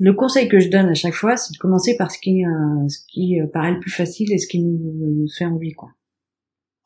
[0.00, 2.88] le conseil que je donne à chaque fois, c'est de commencer par ce qui, euh,
[2.88, 5.90] ce qui euh, paraît le plus facile et ce qui nous fait envie, quoi.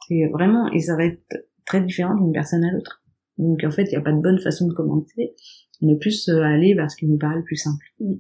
[0.07, 1.23] C'est vraiment, et ça va être
[1.67, 3.03] très différent d'une personne à l'autre.
[3.37, 5.35] Donc en fait, il n'y a pas de bonne façon de commencer,
[5.83, 7.85] mais plus euh, aller vers ce qui nous paraît le plus simple.
[8.01, 8.15] Mm.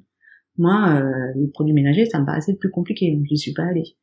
[0.61, 1.01] Moi,
[1.37, 3.95] les produits ménagers, ça me paraissait le plus compliqué, donc j'y suis pas allée.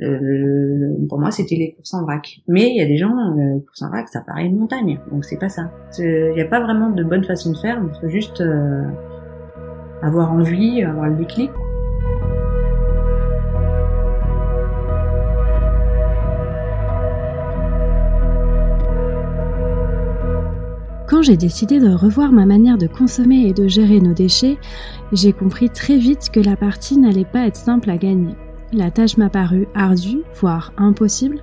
[0.00, 2.40] Euh, pour moi, c'était les courses en vrac.
[2.48, 5.00] Mais il y a des gens, euh, courses en vrac, ça paraît une montagne.
[5.10, 5.70] Donc c'est pas ça.
[5.98, 7.82] Il n'y a pas vraiment de bonne façon de faire.
[7.82, 8.84] Il faut juste euh,
[10.04, 11.50] avoir envie, avoir le déclic.
[21.06, 24.58] Quand j'ai décidé de revoir ma manière de consommer et de gérer nos déchets,
[25.12, 28.34] j'ai compris très vite que la partie n'allait pas être simple à gagner.
[28.74, 31.38] La tâche m'a paru ardue, voire impossible,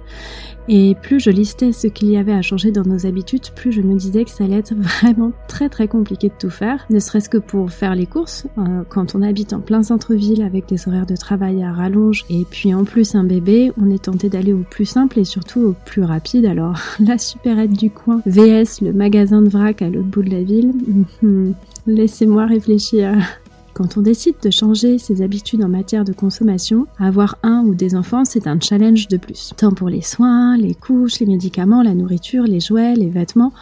[0.67, 3.81] et plus je listais ce qu'il y avait à changer dans nos habitudes, plus je
[3.81, 7.30] me disais que ça allait être vraiment très très compliqué de tout faire, ne serait-ce
[7.30, 11.05] que pour faire les courses, euh, quand on habite en plein centre-ville avec des horaires
[11.05, 14.66] de travail à rallonge, et puis en plus un bébé, on est tenté d'aller au
[14.69, 19.41] plus simple et surtout au plus rapide, alors la supérette du coin, VS, le magasin
[19.41, 20.73] de vrac à l'autre bout de la ville,
[21.88, 23.16] laissez-moi réfléchir.
[23.73, 27.95] Quand on décide de changer ses habitudes en matière de consommation, avoir un ou des
[27.95, 29.53] enfants, c'est un challenge de plus.
[29.55, 33.53] Tant pour les soins, les couches, les médicaments, la nourriture, les jouets, les vêtements,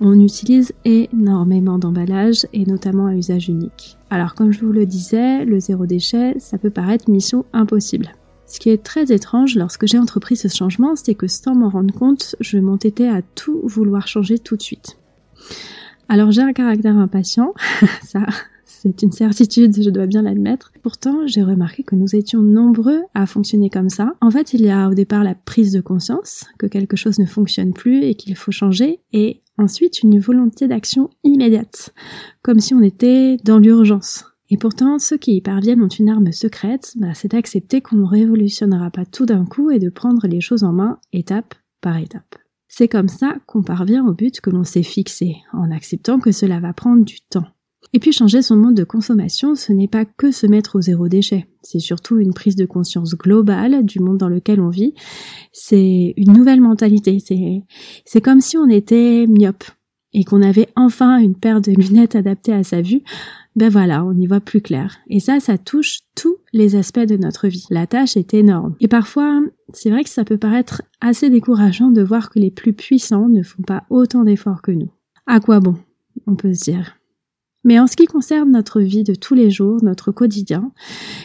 [0.00, 3.96] on utilise énormément d'emballages et notamment à usage unique.
[4.10, 8.12] Alors comme je vous le disais, le zéro déchet, ça peut paraître mission impossible.
[8.46, 11.94] Ce qui est très étrange lorsque j'ai entrepris ce changement, c'est que sans m'en rendre
[11.94, 14.98] compte, je m'entêtais à tout vouloir changer tout de suite.
[16.08, 17.54] Alors j'ai un caractère impatient,
[18.02, 18.26] ça
[18.82, 20.72] c'est une certitude, je dois bien l'admettre.
[20.82, 24.14] Pourtant, j'ai remarqué que nous étions nombreux à fonctionner comme ça.
[24.20, 27.24] En fait, il y a au départ la prise de conscience que quelque chose ne
[27.24, 31.94] fonctionne plus et qu'il faut changer, et ensuite une volonté d'action immédiate,
[32.42, 34.24] comme si on était dans l'urgence.
[34.50, 38.04] Et pourtant, ceux qui y parviennent ont une arme secrète, bah, c'est d'accepter qu'on ne
[38.04, 42.34] révolutionnera pas tout d'un coup et de prendre les choses en main étape par étape.
[42.66, 46.58] C'est comme ça qu'on parvient au but que l'on s'est fixé, en acceptant que cela
[46.58, 47.46] va prendre du temps.
[47.92, 51.08] Et puis changer son mode de consommation, ce n'est pas que se mettre au zéro
[51.08, 54.94] déchet, c'est surtout une prise de conscience globale du monde dans lequel on vit.
[55.52, 57.18] C'est une nouvelle mentalité,
[58.04, 59.64] c'est, comme si on était myope
[60.14, 63.02] et qu'on avait enfin une paire de lunettes adaptées à sa vue.
[63.56, 64.98] Ben voilà, on y voit plus clair.
[65.08, 67.66] Et ça, ça touche tous les aspects de notre vie.
[67.70, 68.76] La tâche est énorme.
[68.80, 69.40] Et parfois,
[69.72, 73.42] c'est vrai que ça peut paraître assez décourageant de voir que les plus puissants ne
[73.42, 74.90] font pas autant d'efforts que nous.
[75.26, 75.76] À quoi bon
[76.26, 76.96] On peut se dire.
[77.64, 80.72] Mais en ce qui concerne notre vie de tous les jours, notre quotidien,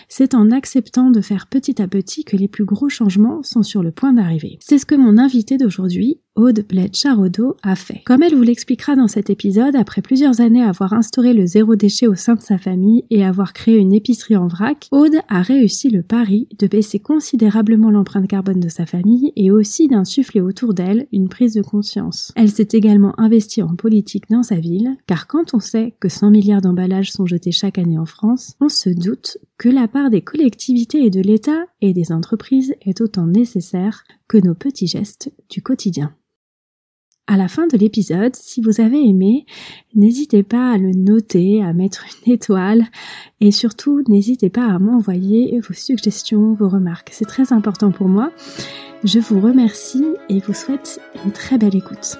[0.07, 3.81] c'est en acceptant de faire petit à petit que les plus gros changements sont sur
[3.81, 4.59] le point d'arriver.
[4.61, 8.03] C'est ce que mon invité d'aujourd'hui, Aude Bled Charodo a fait.
[8.05, 11.75] Comme elle vous l'expliquera dans cet épisode, après plusieurs années à avoir instauré le zéro
[11.75, 15.41] déchet au sein de sa famille et avoir créé une épicerie en vrac, Aude a
[15.41, 20.75] réussi le pari de baisser considérablement l'empreinte carbone de sa famille et aussi d'insuffler autour
[20.75, 22.31] d'elle une prise de conscience.
[22.35, 26.29] Elle s'est également investie en politique dans sa ville, car quand on sait que 100
[26.29, 30.21] milliards d'emballages sont jetés chaque année en France, on se doute que la part des
[30.21, 35.63] collectivités et de l'État et des entreprises est autant nécessaire que nos petits gestes du
[35.63, 36.13] quotidien.
[37.29, 39.45] À la fin de l'épisode, si vous avez aimé,
[39.95, 42.85] n'hésitez pas à le noter, à mettre une étoile
[43.41, 47.09] et surtout n'hésitez pas à m'envoyer vos suggestions, vos remarques.
[47.11, 48.31] C'est très important pour moi.
[49.03, 52.17] Je vous remercie et vous souhaite une très belle écoute.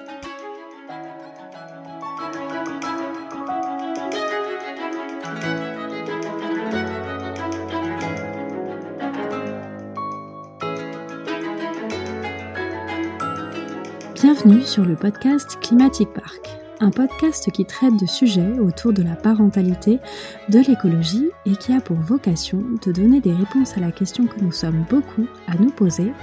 [14.47, 16.47] Bienvenue sur le podcast Climatic Park,
[16.79, 19.99] un podcast qui traite de sujets autour de la parentalité,
[20.47, 24.39] de l'écologie et qui a pour vocation de donner des réponses à la question que
[24.39, 26.13] nous sommes beaucoup à nous poser,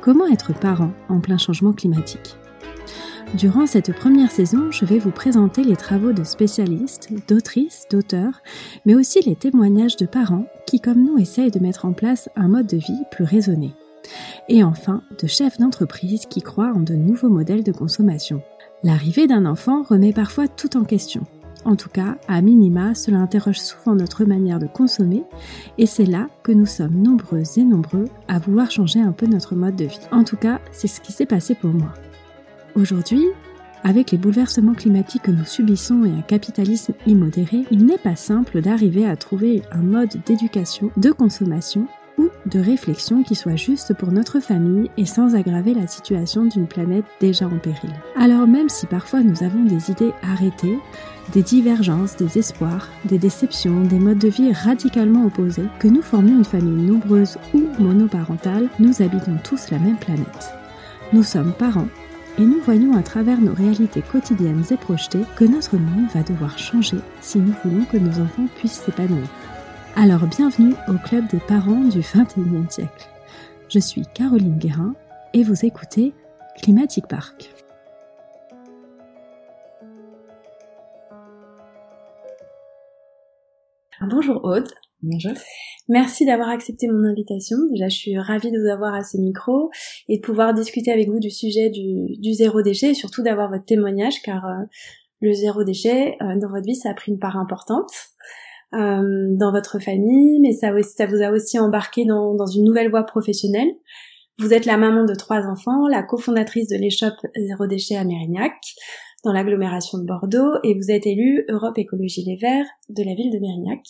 [0.00, 2.36] comment être parent en plein changement climatique?
[3.34, 8.42] Durant cette première saison, je vais vous présenter les travaux de spécialistes, d'autrices, d'auteurs,
[8.84, 12.46] mais aussi les témoignages de parents qui, comme nous, essayent de mettre en place un
[12.46, 13.74] mode de vie plus raisonné
[14.48, 18.42] et enfin de chefs d'entreprise qui croient en de nouveaux modèles de consommation.
[18.82, 21.22] L'arrivée d'un enfant remet parfois tout en question.
[21.64, 25.24] En tout cas, à minima, cela interroge souvent notre manière de consommer,
[25.78, 29.56] et c'est là que nous sommes nombreux et nombreux à vouloir changer un peu notre
[29.56, 29.98] mode de vie.
[30.12, 31.92] En tout cas, c'est ce qui s'est passé pour moi.
[32.76, 33.24] Aujourd'hui,
[33.82, 38.60] avec les bouleversements climatiques que nous subissons et un capitalisme immodéré, il n'est pas simple
[38.60, 41.88] d'arriver à trouver un mode d'éducation, de consommation
[42.18, 46.66] ou de réflexion qui soit juste pour notre famille et sans aggraver la situation d'une
[46.66, 47.90] planète déjà en péril.
[48.16, 50.78] Alors même si parfois nous avons des idées arrêtées,
[51.32, 56.38] des divergences, des espoirs, des déceptions, des modes de vie radicalement opposés, que nous formions
[56.38, 60.52] une famille nombreuse ou monoparentale, nous habitons tous la même planète.
[61.12, 61.88] Nous sommes parents
[62.38, 66.58] et nous voyons à travers nos réalités quotidiennes et projetées que notre monde va devoir
[66.58, 69.26] changer si nous voulons que nos enfants puissent s'épanouir.
[69.98, 73.08] Alors bienvenue au club des parents du 21e siècle.
[73.70, 74.94] Je suis Caroline Guérin
[75.32, 76.12] et vous écoutez
[76.60, 77.50] Climatic Park.
[84.02, 84.68] Bonjour Aude.
[85.02, 85.32] Bonjour.
[85.88, 87.56] Merci d'avoir accepté mon invitation.
[87.70, 89.70] Déjà, je suis ravie de vous avoir à ce micro
[90.10, 93.64] et de pouvoir discuter avec vous du sujet du, zéro déchet et surtout d'avoir votre
[93.64, 94.62] témoignage car euh,
[95.22, 99.52] le zéro déchet euh, dans votre vie, ça a pris une part importante euh, dans
[99.52, 103.70] votre famille, mais ça, ça vous a aussi embarqué dans, dans une nouvelle voie professionnelle.
[104.38, 108.54] Vous êtes la maman de trois enfants, la cofondatrice de l'échoppe Zéro Déchet à Mérignac,
[109.24, 113.32] dans l'agglomération de Bordeaux, et vous êtes élue Europe Écologie Les Verts de la ville
[113.32, 113.80] de Mérignac.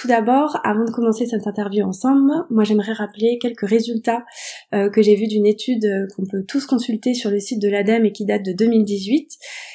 [0.00, 4.24] Tout d'abord, avant de commencer cette interview ensemble, moi j'aimerais rappeler quelques résultats
[4.72, 7.68] euh, que j'ai vus d'une étude euh, qu'on peut tous consulter sur le site de
[7.68, 9.28] l'ADEME et qui date de 2018.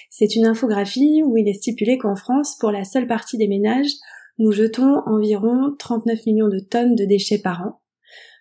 [0.09, 3.91] C'est une infographie où il est stipulé qu'en France, pour la seule partie des ménages,
[4.37, 7.81] nous jetons environ 39 millions de tonnes de déchets par an,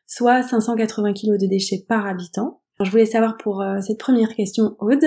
[0.06, 2.60] soit 580 kilos de déchets par habitant.
[2.80, 5.02] je voulais savoir pour euh, cette première question, Aude,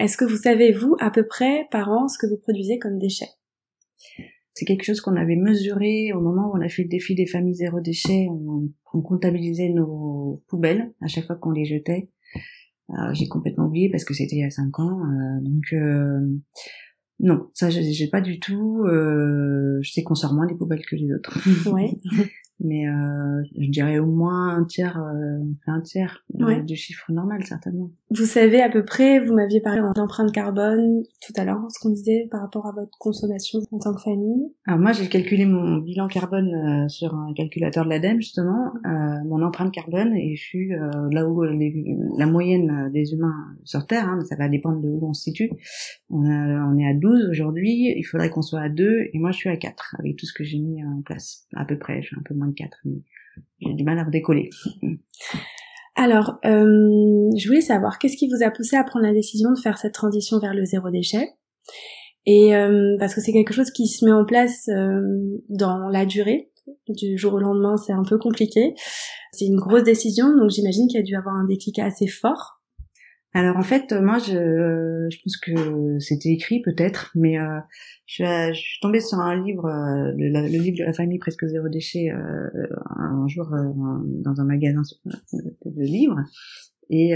[0.00, 2.98] est-ce que vous savez, vous, à peu près par an, ce que vous produisez comme
[2.98, 3.30] déchets?
[4.54, 7.26] C'est quelque chose qu'on avait mesuré au moment où on a fait le défi des
[7.26, 8.28] familles zéro déchet.
[8.30, 8.70] On,
[9.02, 12.10] comptabilisait nos poubelles à chaque fois qu'on les jetait.
[13.12, 15.00] J'ai complètement oublié parce que c'était il y a cinq ans.
[15.04, 16.20] Euh, donc euh,
[17.20, 18.82] non, ça j'ai pas du tout.
[18.84, 21.38] Euh, je sais qu'on sort moins des poubelles que les autres.
[21.70, 21.92] Ouais.
[22.60, 26.24] mais euh, je dirais au moins un tiers, euh, un tiers
[26.64, 27.90] du chiffre normal certainement.
[28.10, 31.90] Vous savez à peu près, vous m'aviez parlé d'empreinte carbone tout à l'heure, ce qu'on
[31.90, 34.52] disait par rapport à votre consommation en tant que famille.
[34.66, 39.24] Alors moi j'ai calculé mon bilan carbone euh, sur un calculateur de l'ADEME justement, euh,
[39.26, 43.34] mon empreinte carbone et je suis euh, là où la moyenne des humains
[43.64, 45.50] sur Terre, hein, ça va dépendre de où on se situe.
[46.10, 49.36] On, on est à 12 aujourd'hui, il faudrait qu'on soit à 2 et moi je
[49.36, 52.08] suis à 4 avec tout ce que j'ai mis en place à peu près, je
[52.08, 53.02] suis un peu moins 4, mais
[53.60, 54.50] j'ai du mal à redécoller.
[55.96, 59.58] Alors, euh, je voulais savoir, qu'est-ce qui vous a poussé à prendre la décision de
[59.58, 61.28] faire cette transition vers le zéro déchet?
[62.26, 65.00] Et euh, parce que c'est quelque chose qui se met en place euh,
[65.48, 66.50] dans la durée,
[66.88, 68.74] du jour au lendemain, c'est un peu compliqué.
[69.32, 72.59] C'est une grosse décision, donc j'imagine qu'il a dû avoir un déclic assez fort.
[73.32, 77.60] Alors en fait, moi, je, je pense que c'était écrit peut-être, mais euh,
[78.10, 82.10] je, suis tombée sur un livre, euh, le, livre de la famille presque zéro déchet,
[82.10, 82.48] euh,
[82.96, 83.72] un jour euh,
[84.24, 84.82] dans un magasin
[85.32, 86.18] de livres,
[86.88, 87.14] et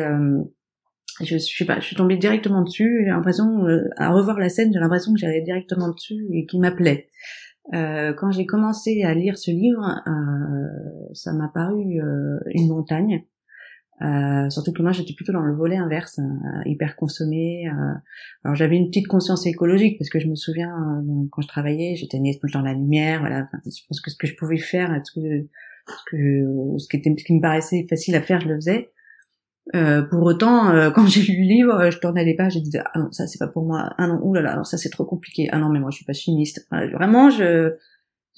[1.20, 3.02] je, je sais pas, je suis tombée directement dessus.
[3.05, 3.66] J'ai l'impression,
[3.96, 7.08] à revoir la scène, j'ai l'impression que j'allais directement dessus et qui m'appelait.
[7.72, 10.00] quand j'ai commencé à lire ce livre,
[11.12, 11.99] ça m'a paru
[12.52, 13.25] une montagne.
[14.02, 17.69] Euh, surtout que moi j'étais plutôt dans le volet inverse, euh, hyper consommé.
[17.69, 17.94] Euh.
[18.43, 20.75] alors j'avais une petite conscience écologique parce que je me souviens
[21.31, 23.20] quand je travaillais, j'éteignais tout le temps la lumière.
[23.20, 25.46] Voilà, je pense que ce que je pouvais faire, ce que
[25.87, 28.91] ce, que, ce qui était ce qui me paraissait facile à faire, je le faisais.
[30.11, 33.12] pour autant, quand j'ai lu le livre, je tournais les pages je disais ah non
[33.12, 35.79] ça c'est pas pour moi, ah non oulala ça c'est trop compliqué, ah non mais
[35.79, 36.67] moi je suis pas chimiste.
[36.70, 37.75] vraiment je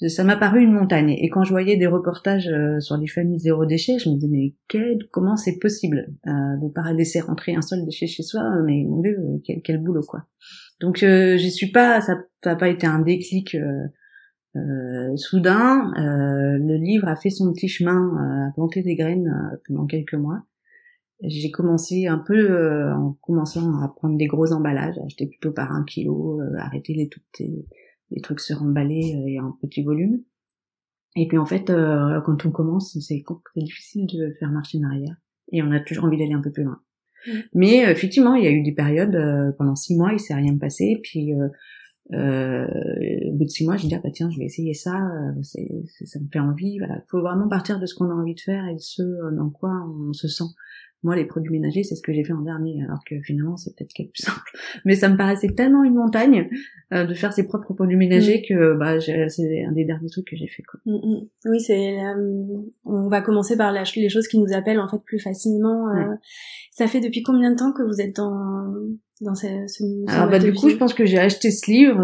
[0.05, 1.09] ça m'a paru une montagne.
[1.09, 4.27] Et quand je voyais des reportages euh, sur les familles zéro déchet, je me disais
[4.29, 6.31] mais quel, comment c'est possible euh,
[6.61, 10.03] de pas laisser rentrer un seul déchet chez soi Mais mon Dieu, quel, quel boulot
[10.07, 10.25] quoi.
[10.79, 13.87] Donc euh, j'y suis pas, ça n'a pas été un déclic euh,
[14.55, 15.91] euh soudain.
[15.95, 19.31] le livre a fait son petit chemin, a planté des graines
[19.67, 20.43] pendant quelques mois.
[21.23, 25.83] J'ai commencé un peu en commençant à prendre des gros emballages, acheter plutôt par un
[25.83, 27.41] kilo, arrêter les toutes
[28.11, 30.21] les trucs se remballer euh, et en petit volume.
[31.15, 33.23] Et puis en fait, euh, quand on commence, c'est
[33.55, 35.15] difficile de faire marcher en arrière.
[35.51, 36.79] Et on a toujours envie d'aller un peu plus loin.
[37.25, 37.31] Mm.
[37.55, 39.17] Mais euh, effectivement, il y a eu des périodes,
[39.57, 40.99] pendant six mois, il s'est rien passé.
[41.01, 41.33] Puis
[42.13, 42.67] euh,
[43.25, 44.95] au bout de six mois, j'ai dit, ah, bah, tiens, je vais essayer ça,
[45.41, 45.67] c'est,
[46.05, 46.77] ça me fait envie.
[46.77, 46.97] Voilà.
[46.97, 49.01] Il faut vraiment partir de ce qu'on a envie de faire et de ce
[49.35, 50.51] dans quoi on se sent.
[51.03, 53.75] Moi, les produits ménagers, c'est ce que j'ai fait en dernier, alors que finalement, c'est
[53.75, 54.51] peut-être quelque plus simple.
[54.85, 56.49] Mais ça me paraissait tellement une montagne
[56.91, 58.47] euh, de faire ses propres produits ménagers mm.
[58.49, 60.63] que bah, c'est un des derniers trucs que j'ai fait.
[60.63, 60.79] Quoi.
[60.85, 61.27] Mm, mm.
[61.45, 61.99] Oui, c'est.
[61.99, 62.45] Euh,
[62.85, 65.89] on va commencer par les choses qui nous appellent en fait plus facilement.
[65.89, 66.15] Euh,
[66.71, 68.73] ça fait depuis combien de temps que vous êtes dans
[69.21, 72.03] dans ce, ce, alors, bah, du coup, je pense que j'ai acheté ce livre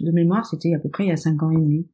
[0.00, 1.86] de mémoire, c'était à peu près il y a cinq ans et demi.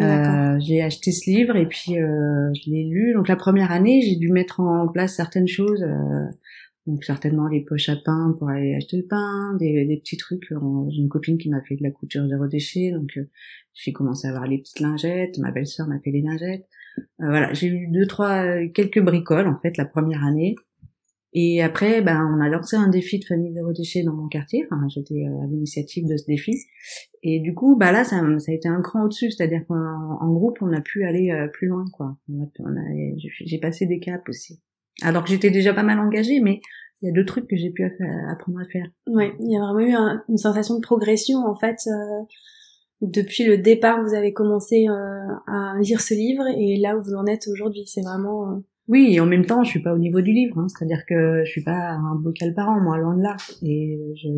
[0.00, 3.12] Euh, j'ai acheté ce livre et puis euh, je l'ai lu.
[3.14, 5.82] Donc la première année, j'ai dû mettre en place certaines choses.
[5.82, 6.26] Euh,
[6.86, 10.48] Donc certainement les poches à pain pour aller acheter le pain, des, des petits trucs.
[10.50, 13.18] J'ai une copine qui m'a fait de la couture zéro déchet, donc
[13.72, 15.38] j'ai commencé à avoir les petites lingettes.
[15.38, 16.66] Ma belle-sœur m'a fait les lingettes.
[17.18, 20.56] voilà, j'ai eu deux, trois, quelques bricoles en fait la première année.
[21.36, 24.64] Et après, ben, on a lancé un défi de famille zéro déchet dans mon quartier.
[24.70, 26.52] Enfin, j'étais euh, à l'initiative de ce défi.
[27.24, 29.32] Et du coup, bah là, ça, a été un cran au-dessus.
[29.32, 32.16] C'est-à-dire qu'en groupe, on a pu aller euh, plus loin, quoi.
[33.44, 34.60] j'ai passé des caps aussi.
[35.02, 36.60] Alors que j'étais déjà pas mal engagée, mais
[37.02, 37.84] il y a deux trucs que j'ai pu
[38.30, 38.86] apprendre à faire.
[39.08, 41.78] Ouais, il y a vraiment eu une sensation de progression, en fait.
[41.88, 42.22] Euh,
[43.00, 44.86] depuis le départ, vous avez commencé
[45.48, 49.20] à lire ce livre et là où vous en êtes aujourd'hui, c'est vraiment oui, et
[49.20, 51.62] en même temps, je suis pas au niveau du livre, hein, c'est-à-dire que je suis
[51.62, 54.28] pas un bocal par an, moi, loin de là, et je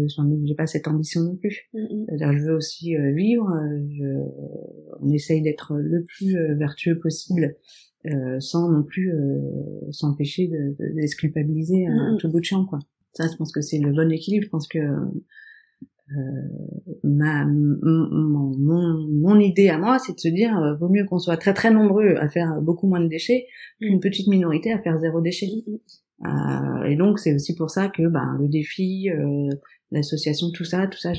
[0.44, 1.68] j'ai pas cette ambition non plus.
[1.72, 3.50] C'est-à-dire, je veux aussi euh, vivre.
[3.50, 4.04] Euh, je,
[5.00, 7.56] on essaye d'être le plus euh, vertueux possible,
[8.38, 9.12] sans non plus
[9.90, 12.78] s'empêcher de, de, de, se culpabiliser à tout bout de champ, quoi.
[13.16, 14.44] Ça, je pense que c'est le bon équilibre.
[14.44, 15.06] Je pense que euh,
[17.02, 21.36] ma, mon, mon, idée à moi, c'est de se dire, euh, vaut mieux qu'on soit
[21.36, 23.46] très très nombreux à faire beaucoup moins de déchets
[23.80, 25.46] qu'une petite minorité à faire zéro déchet.
[26.24, 29.48] Euh, et donc c'est aussi pour ça que ben, le défi, euh,
[29.90, 31.12] l'association, tout ça, tout ça,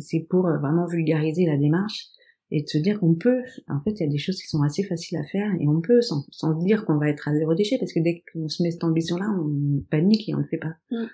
[0.00, 2.06] c'est pour vraiment vulgariser la démarche
[2.50, 4.62] et de se dire qu'on peut, en fait, il y a des choses qui sont
[4.62, 7.54] assez faciles à faire et on peut sans, sans dire qu'on va être à zéro
[7.54, 10.58] déchet parce que dès qu'on se met cette ambition-là, on panique et on le fait
[10.58, 10.74] pas.
[10.90, 11.06] Mm.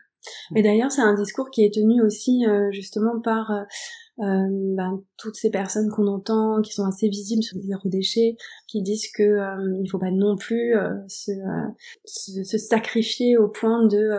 [0.55, 3.62] Et d'ailleurs, c'est un discours qui est tenu aussi euh, justement par euh,
[4.21, 8.37] euh, ben, toutes ces personnes qu'on entend, qui sont assez visibles sur les zéro déchets,
[8.67, 10.75] qui disent que euh, il faut pas non plus
[11.09, 11.33] se,
[12.59, 14.11] sacrifier au point de,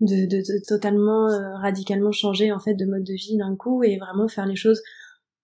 [0.00, 1.28] de totalement
[1.60, 4.82] radicalement changer en fait de mode de vie d'un coup et vraiment faire les choses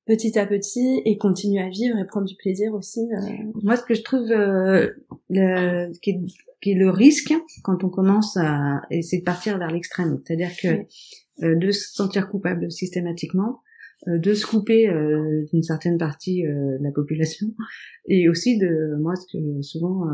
[0.06, 3.00] petit à petit et continuer à vivre et prendre du plaisir aussi.
[3.62, 6.20] Moi, ce que je trouve le, qui est
[6.64, 10.18] qui est le risque quand on commence à essayer de partir vers l'extrême.
[10.24, 10.86] C'est-à-dire que
[11.42, 13.60] euh, de se sentir coupable systématiquement,
[14.08, 17.48] euh, de se couper euh, d'une certaine partie de la population,
[18.08, 20.06] et aussi de moi ce que souvent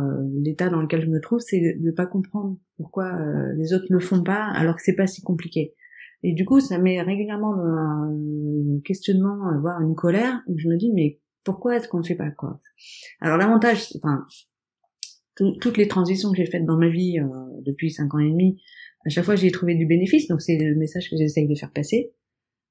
[0.43, 3.17] l'état dans lequel je me trouve, c'est de ne pas comprendre pourquoi
[3.57, 5.75] les autres le font pas alors que c'est pas si compliqué.
[6.23, 10.77] Et du coup, ça met régulièrement dans un questionnement, voire une colère, où je me
[10.77, 12.61] dis mais pourquoi est-ce qu'on ne fait pas quoi?
[13.21, 14.27] Alors l'avantage, enfin
[15.37, 17.27] toutes les transitions que j'ai faites dans ma vie euh,
[17.65, 18.61] depuis cinq ans et demi,
[19.07, 21.73] à chaque fois j'ai trouvé du bénéfice, donc c'est le message que j'essaye de faire
[21.73, 22.13] passer.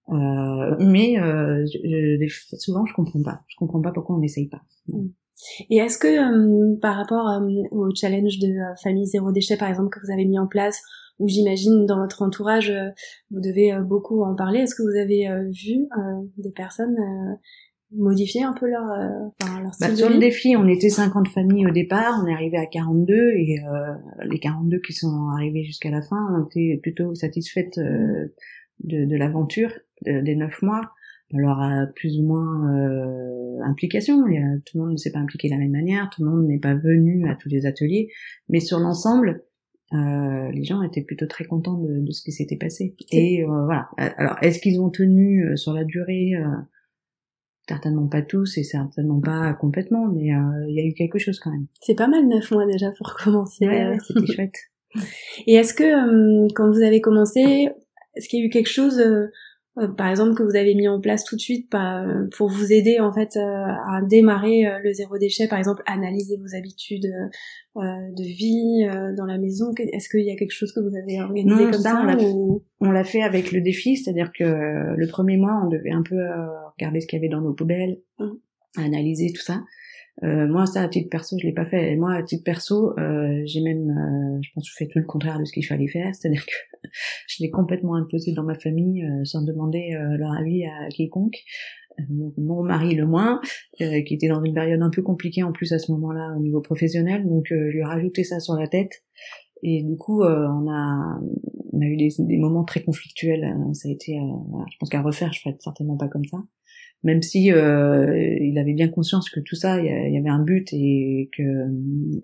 [0.09, 4.61] Euh, mais euh, je, souvent je comprends pas, je comprends pas pourquoi on n'essaye pas.
[4.87, 5.07] Mm.
[5.69, 7.41] Et est-ce que par rapport
[7.71, 8.53] au challenge de
[8.83, 10.81] famille zéro déchet par exemple que vous avez mis en place,
[11.19, 12.73] ou j'imagine dans votre entourage
[13.29, 15.87] vous devez beaucoup en parler, est-ce que vous avez vu
[16.37, 16.97] des personnes
[17.91, 21.67] modifier un peu leur, euh, enfin, leur bah, Sur le défi, on était 50 familles
[21.67, 25.89] au départ, on est arrivé à 42 et euh, les 42 qui sont arrivés jusqu'à
[25.89, 28.33] la fin ont été plutôt satisfaites euh,
[28.83, 29.71] de, de l'aventure
[30.05, 30.81] des neuf mois.
[31.37, 31.63] Alors
[31.95, 35.47] plus ou moins euh, implication, il y a, tout le monde ne s'est pas impliqué
[35.47, 38.09] de la même manière, tout le monde n'est pas venu à tous les ateliers,
[38.47, 39.43] mais sur l'ensemble,
[39.93, 42.95] euh, les gens étaient plutôt très contents de, de ce qui s'était passé.
[43.11, 43.89] Et voilà.
[43.97, 46.33] Alors, est-ce qu'ils ont tenu sur la durée?
[47.69, 51.39] Certainement pas tous et certainement pas complètement, mais euh, il y a eu quelque chose
[51.39, 51.67] quand même.
[51.81, 53.67] C'est pas mal neuf mois déjà pour commencer.
[53.67, 54.55] Ouais, c'était chouette.
[55.45, 57.69] Et est-ce que euh, quand vous avez commencé,
[58.15, 59.27] est-ce qu'il y a eu quelque chose euh, euh,
[59.97, 62.99] par exemple que vous avez mis en place tout de suite euh, pour vous aider
[62.99, 67.07] en fait euh, à démarrer le zéro déchet par exemple analyser vos habitudes
[67.75, 69.71] de vie dans la maison.
[69.77, 72.05] Est-ce qu'il y a quelque chose que vous avez organisé comme ça,
[72.81, 73.21] on l'a fait.
[73.21, 76.17] Avec le défi c'est-à-dire que le premier mois on devait un peu
[76.77, 78.25] regarder ce qu'il y avait dans nos poubelles mmh.
[78.77, 79.61] analyser tout ça
[80.23, 81.93] euh, moi, ça, à titre perso, je l'ai pas fait.
[81.93, 84.99] Et moi, à titre perso, euh, j'ai même, euh, je pense, que je fais tout
[84.99, 86.13] le contraire de ce qu'il fallait faire.
[86.15, 86.89] C'est-à-dire que
[87.27, 91.37] je l'ai complètement imposé dans ma famille euh, sans demander euh, leur avis à quiconque.
[92.09, 93.41] Mon, mari le moins,
[93.77, 96.61] qui était dans une période un peu compliquée en plus à ce moment-là au niveau
[96.61, 97.27] professionnel.
[97.27, 99.03] Donc, je lui ai rajouté ça sur la tête.
[99.63, 101.19] Et du coup, on a,
[101.73, 103.53] on a eu des, des, moments très conflictuels.
[103.73, 106.37] Ça a été, je pense qu'à refaire, je ferais certainement pas comme ça
[107.03, 110.67] même si euh, il avait bien conscience que tout ça, il y avait un but
[110.73, 111.43] et que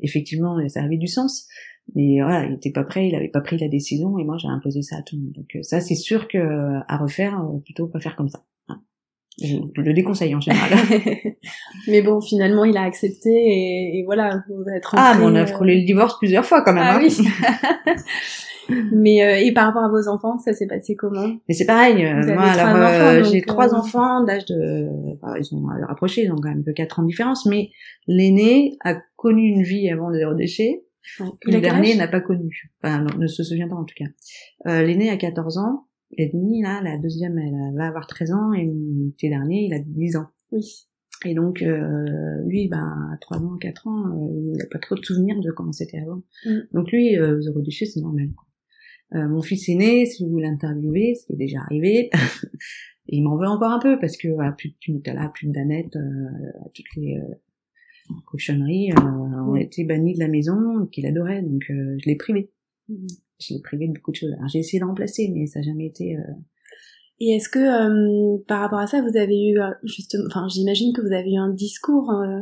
[0.01, 1.47] effectivement ça avait du sens.
[1.93, 4.47] Mais voilà, il était pas prêt, il avait pas pris la décision et moi j'ai
[4.47, 5.33] imposé ça à tout le monde.
[5.33, 6.37] Donc euh, ça c'est sûr que
[6.87, 8.43] à refaire, euh, plutôt pas faire comme ça.
[9.41, 10.71] Je le déconseille en général.
[11.89, 15.45] mais bon, finalement, il a accepté et, et voilà, vous êtes Ah, mais on a
[15.45, 16.83] frôlé le divorce plusieurs fois quand même.
[16.85, 17.01] Ah hein.
[17.01, 17.13] oui.
[18.91, 21.27] Mais euh, et par rapport à vos enfants, ça s'est passé comment?
[21.47, 22.05] Mais c'est pareil.
[22.05, 26.37] Euh, moi, alors euh, j'ai trois enfants d'âge de, enfin, ils sont rapprochés, ils ont
[26.37, 27.45] quand même que quatre ans de différence.
[27.45, 27.69] Mais
[28.07, 30.83] l'aîné a connu une vie avant le zéro déchet.
[31.19, 32.71] Le dernier n'a pas connu.
[32.81, 34.09] Enfin, non, ne se souvient pas en tout cas.
[34.67, 35.85] Euh, L'aîné a 14 ans
[36.17, 38.65] et demi, là, la deuxième, elle va avoir 13 ans et
[39.17, 40.27] petit dernier, il a 10 ans.
[40.51, 40.87] Oui.
[41.25, 44.95] Et donc, euh, lui, ben, à 3 ans, 4 ans, euh, il n'a pas trop
[44.95, 46.21] de souvenirs de comment c'était avant.
[46.45, 46.59] Mm.
[46.73, 48.29] Donc lui, euh, zéro déchet, c'est normal.
[49.15, 52.09] Euh, mon fils aîné, si vous l'interviewez, ce qui est déjà arrivé,
[53.07, 55.95] il m'en veut encore un peu parce que voilà, plus de Nutella, plus de Danette,
[55.95, 56.29] euh,
[56.73, 57.33] toutes les euh,
[58.25, 62.51] cochonneries euh, ont été bannies de la maison qu'il adorait, donc euh, je l'ai privé.
[62.89, 63.07] Mhm.
[63.39, 64.33] Je l'ai privé de beaucoup de choses.
[64.33, 66.17] Alors j'ai essayé de remplacer, mais ça n'a jamais été.
[67.19, 70.93] Et est-ce que euh, par rapport à ça, vous avez eu euh, justement, enfin, j'imagine
[70.93, 72.41] que vous avez eu un discours euh,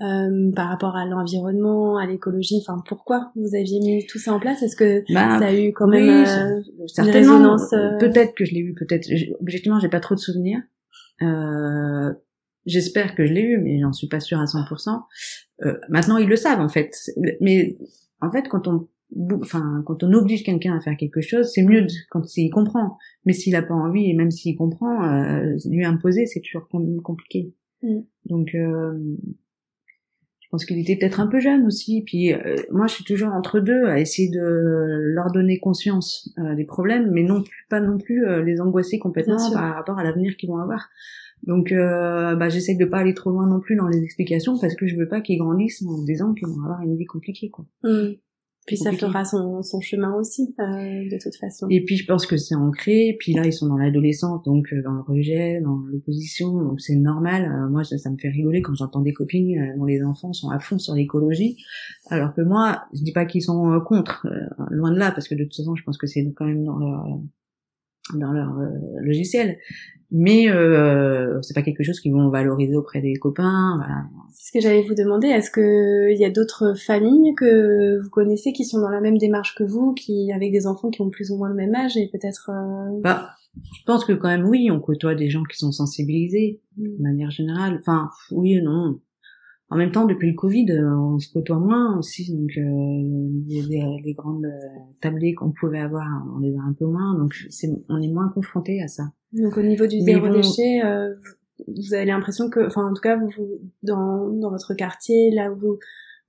[0.00, 2.58] euh, par rapport à l'environnement, à l'écologie.
[2.60, 4.62] Enfin, pourquoi vous aviez mis tout ça en place?
[4.62, 8.54] Est-ce que bah, ça a eu quand même oui, euh, une résonance Peut-être que je
[8.54, 9.06] l'ai eu, peut-être.
[9.40, 10.60] Objectivement, j'ai pas trop de souvenirs.
[11.22, 12.12] Euh,
[12.66, 15.02] J'espère que je l'ai eu, mais j'en suis pas sûre à 100%.
[15.62, 16.90] Euh, maintenant, ils le savent en fait.
[17.40, 17.76] Mais
[18.20, 18.88] en fait, quand on,
[19.40, 22.98] enfin, quand on oblige quelqu'un à faire quelque chose, c'est mieux quand il comprend.
[23.24, 27.00] Mais s'il a pas envie, et même s'il comprend, euh, lui imposer, c'est toujours com-
[27.02, 27.54] compliqué.
[27.82, 28.00] Mm.
[28.26, 28.92] Donc, euh,
[30.40, 32.02] je pense qu'il était peut-être un peu jeune aussi.
[32.04, 36.54] Puis euh, moi, je suis toujours entre deux à essayer de leur donner conscience euh,
[36.54, 40.04] des problèmes, mais non plus pas non plus euh, les angoisser complètement par rapport à
[40.04, 40.88] l'avenir qu'ils vont avoir.
[41.46, 44.74] Donc, euh, bah, j'essaie de pas aller trop loin non plus dans les explications parce
[44.74, 47.50] que je veux pas qu'ils grandissent en se disant qu'ils vont avoir une vie compliquée,
[47.50, 47.66] quoi.
[47.82, 48.14] hmm.
[48.66, 51.66] Puis ça fera son, son chemin aussi, euh, de toute façon.
[51.68, 53.16] Et puis je pense que c'est ancré.
[53.20, 56.96] Puis là, ils sont dans l'adolescence, donc euh, dans le rejet, dans l'opposition, donc c'est
[56.96, 57.44] normal.
[57.44, 60.32] Euh, moi, ça, ça me fait rigoler quand j'entends des copines euh, dont les enfants
[60.32, 61.58] sont à fond sur l'écologie,
[62.08, 65.34] alors que moi, je dis pas qu'ils sont contre, euh, loin de là, parce que
[65.34, 67.20] de toute façon, je pense que c'est quand même dans leur
[68.12, 68.68] dans leur euh,
[69.00, 69.58] logiciel.
[70.16, 73.76] Mais euh, c'est pas quelque chose qu'ils vont valoriser auprès des copains.
[73.78, 74.04] Voilà.
[74.32, 75.26] C'est ce que j'allais vous demander.
[75.26, 79.18] Est-ce que il y a d'autres familles que vous connaissez qui sont dans la même
[79.18, 81.96] démarche que vous, qui avec des enfants qui ont plus ou moins le même âge
[81.96, 85.56] et peut-être euh, Bah, je pense que quand même, oui, on côtoie des gens qui
[85.56, 86.60] sont sensibilisés.
[86.76, 87.78] de manière générale.
[87.80, 89.00] Enfin, oui et non.
[89.74, 92.62] En même temps, depuis le Covid, euh, on se côtoie moins aussi, donc euh,
[93.48, 94.50] les, les- les grandes euh,
[95.00, 98.28] tablées qu'on pouvait avoir, on les a un peu moins, donc c'est, on est moins
[98.28, 99.02] confronté à ça.
[99.32, 101.12] Donc au niveau du zéro bon- déchet, euh,
[101.66, 105.50] vous- avez l'impression que, enfin en tout cas, vous, vous- dans, dans votre quartier, là
[105.50, 105.78] où vous,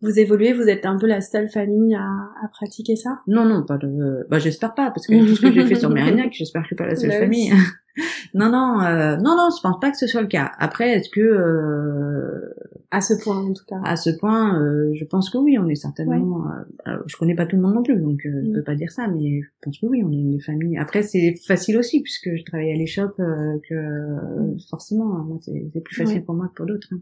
[0.02, 2.02] vous évoluez, vous êtes un peu la seule famille à,
[2.44, 3.20] à pratiquer ça?
[3.28, 4.26] Non, non, pas de.
[4.30, 6.70] Bah, j'espère pas, parce que tout ce que j'ai fait sur Mérignac, j'espère que je
[6.70, 7.52] suis pas la seule Bah famille.
[8.34, 10.52] non, non, euh, non, non, je pense pas que ce soit le cas.
[10.60, 12.54] Après, est-ce que euh,
[12.98, 13.80] À ce point en tout cas.
[13.84, 16.46] à ce point, euh, je pense que oui, on est certainement.
[16.48, 18.54] euh, alors, je connais pas tout le monde non plus, donc euh, je Mm.
[18.54, 20.78] peux pas dire ça, mais je pense que oui, on est une famille.
[20.78, 25.82] Après, c'est facile aussi puisque je travaille à l'échoppe, euh, que euh, forcément, moi, c'est
[25.84, 26.24] plus facile Ouais.
[26.24, 26.88] pour moi que pour d'autres.
[26.94, 27.02] hein.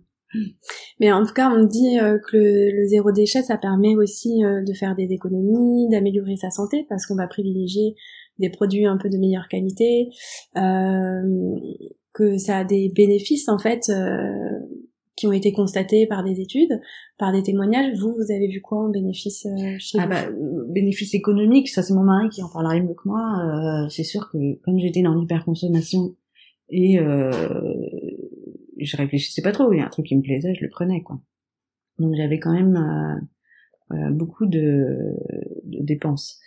[1.00, 4.44] Mais en tout cas, on dit euh, que le, le zéro déchet, ça permet aussi
[4.44, 7.94] euh, de faire des économies, d'améliorer sa santé, parce qu'on va privilégier
[8.40, 10.10] des produits un peu de meilleure qualité,
[10.58, 11.22] euh,
[12.14, 14.60] que ça a des bénéfices en fait euh,
[15.16, 16.82] qui ont été constatés par des études,
[17.18, 17.98] par des témoignages.
[18.00, 20.26] Vous, vous avez vu quoi en bénéfice euh, chez Ah vous bah,
[20.70, 23.84] bénéfice économique, ça c'est mon mari qui en parlera mieux que moi.
[23.86, 26.16] Euh, c'est sûr que comme j'étais dans l'hyperconsommation
[26.70, 27.32] et euh,
[28.80, 31.02] je réfléchissais pas trop, il y a un truc qui me plaisait, je le prenais
[31.02, 31.20] quoi.
[32.00, 35.16] Donc j'avais quand même euh, euh, beaucoup de,
[35.64, 36.40] de dépenses.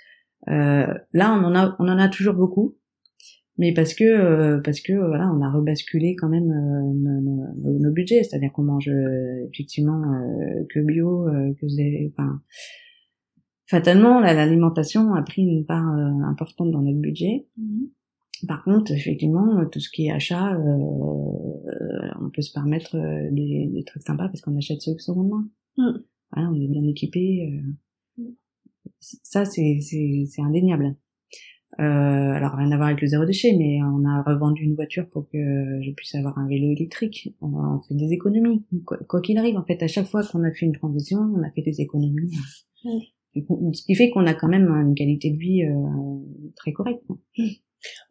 [0.48, 2.76] Euh, là, on en a, on en a toujours beaucoup,
[3.58, 7.78] mais parce que euh, parce que voilà, on a rebasculé quand même euh, nos, nos-
[7.78, 12.40] nos- budgets, c'est-à-dire qu'on mange euh, effectivement euh, que bio, euh, que zé- enfin
[13.66, 17.46] fatalement, l'alimentation a pris une part euh, importante dans notre budget.
[17.56, 17.88] Mhm.
[18.46, 22.94] Par contre, effectivement, tout ce qui est achat, euh, euh, on peut se permettre
[23.32, 25.48] des, des trucs sympas parce qu'on achète ceux qui sont main.
[25.78, 25.98] Mm.
[26.32, 27.48] Voilà, on est bien équipé.
[28.18, 28.22] euh.
[28.22, 28.34] Mm.
[29.00, 30.96] Ça, c'est c'est c'est indéniable.
[31.78, 35.08] Euh, alors rien à voir avec le zéro déchet, mais on a revendu une voiture
[35.10, 35.38] pour que
[35.82, 37.34] je puisse avoir un vélo électrique.
[37.40, 39.56] On, on fait des économies, quoi qu'il arrive.
[39.56, 42.32] En fait, à chaque fois qu'on a fait une transition, on a fait des économies.
[43.34, 47.02] Ce qui fait qu'on a quand même une qualité de vie euh, très correcte.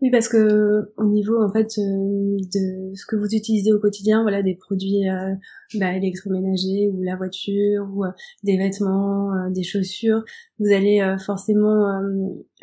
[0.01, 4.21] Oui, parce que au niveau en fait euh, de ce que vous utilisez au quotidien,
[4.21, 5.33] voilà, des produits euh,
[5.79, 8.11] bah, électroménagers ou la voiture ou euh,
[8.43, 10.23] des vêtements, des chaussures,
[10.59, 12.01] vous allez euh, forcément euh,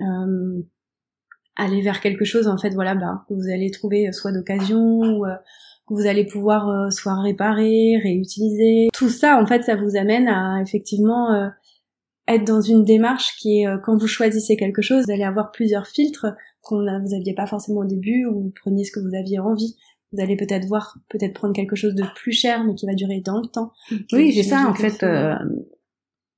[0.00, 0.62] euh,
[1.56, 5.26] aller vers quelque chose en fait, voilà, bah, que vous allez trouver soit d'occasion ou
[5.26, 5.34] euh,
[5.86, 8.88] que vous allez pouvoir euh, soit réparer, réutiliser.
[8.92, 11.48] Tout ça, en fait, ça vous amène à effectivement euh,
[12.28, 15.50] être dans une démarche qui est euh, quand vous choisissez quelque chose, vous allez avoir
[15.50, 16.26] plusieurs filtres
[16.62, 19.38] qu'on a, vous aviez pas forcément au début ou vous preniez ce que vous aviez
[19.38, 19.76] envie.
[20.12, 23.20] Vous allez peut-être voir, peut-être prendre quelque chose de plus cher mais qui va durer
[23.20, 23.72] dans le temps.
[24.12, 25.02] Oui, c'est ça en fait.
[25.02, 25.34] euh,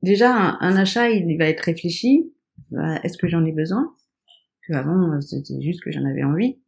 [0.03, 2.33] déjà un, achat, il va être réfléchi.
[3.03, 3.93] Est-ce que j'en ai besoin?
[4.67, 6.59] Que avant c'était juste que j'en avais envie.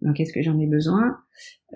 [0.00, 1.18] Donc est-ce que j'en ai besoin?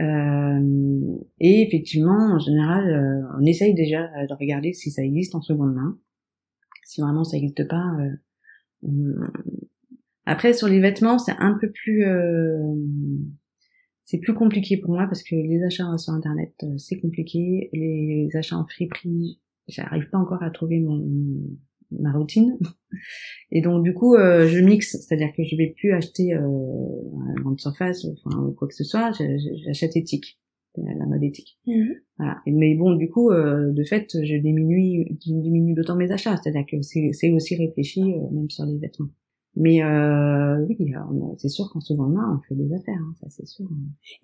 [0.00, 5.42] Euh, Et effectivement, en général, euh, on essaye déjà de regarder si ça existe en
[5.42, 5.98] seconde main.
[6.84, 7.96] Si vraiment ça n'existe pas.
[8.84, 9.28] Euh,
[10.24, 12.04] après sur les vêtements, c'est un peu plus
[14.04, 18.56] c'est plus compliqué pour moi parce que les achats sur internet c'est compliqué, les achats
[18.56, 21.02] en friperie, j'arrive pas encore à trouver mon
[22.00, 22.58] ma routine.
[23.50, 27.34] Et donc du coup, euh, je mixe, c'est-à-dire que je vais plus acheter euh, un
[27.40, 29.12] grande surface, enfin quoi que ce soit,
[29.64, 30.38] j'achète éthique,
[30.76, 31.58] la mode éthique.
[31.66, 31.94] Mhm.
[32.18, 32.36] Voilà.
[32.46, 36.64] mais bon, du coup, euh, de fait, je diminue, je diminue d'autant mes achats, c'est-à-dire
[36.70, 39.08] que c'est aussi réfléchi, euh, même sur les vêtements.
[39.54, 40.78] Mais euh, oui,
[41.36, 43.68] c'est sûr qu'en ce moment-là, on fait des affaires, hein, ça c'est sûr.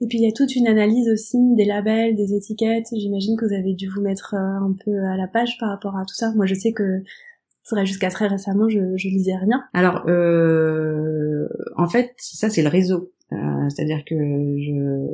[0.00, 2.86] Et puis il y a toute une analyse aussi des labels, des étiquettes.
[2.96, 6.06] J'imagine que vous avez dû vous mettre un peu à la page par rapport à
[6.06, 6.32] tout ça.
[6.34, 7.02] Moi, je sais que
[7.84, 9.64] jusqu'à très récemment, je, lisais rien.
[9.72, 13.12] Alors, euh, en fait, ça c'est le réseau.
[13.32, 15.06] Euh, c'est-à-dire que je,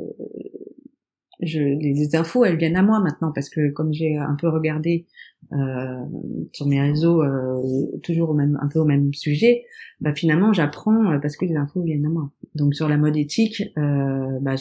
[1.41, 5.05] je, les infos, elles viennent à moi maintenant parce que comme j'ai un peu regardé
[5.53, 6.05] euh,
[6.53, 7.61] sur mes réseaux euh,
[8.03, 9.65] toujours au même, un peu au même sujet,
[10.01, 12.31] bah finalement j'apprends euh, parce que les infos viennent à moi.
[12.55, 14.55] Donc sur la mode éthique, euh, bah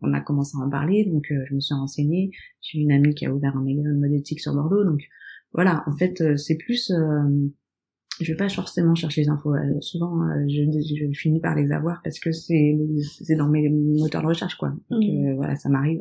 [0.00, 2.30] on a commencé à en parler, donc je me suis renseignée.
[2.60, 5.02] J'ai une amie qui a ouvert un magasin de mode éthique sur Bordeaux, donc
[5.54, 7.48] voilà, en fait, euh, c'est plus, euh,
[8.20, 9.54] je vais pas forcément chercher les infos.
[9.54, 12.78] Euh, souvent, je, je, finis par les avoir parce que c'est
[13.20, 14.72] c'est dans mes moteurs de recherche, quoi.
[14.90, 15.34] Donc mmh.
[15.34, 16.00] voilà, ça m'arrive.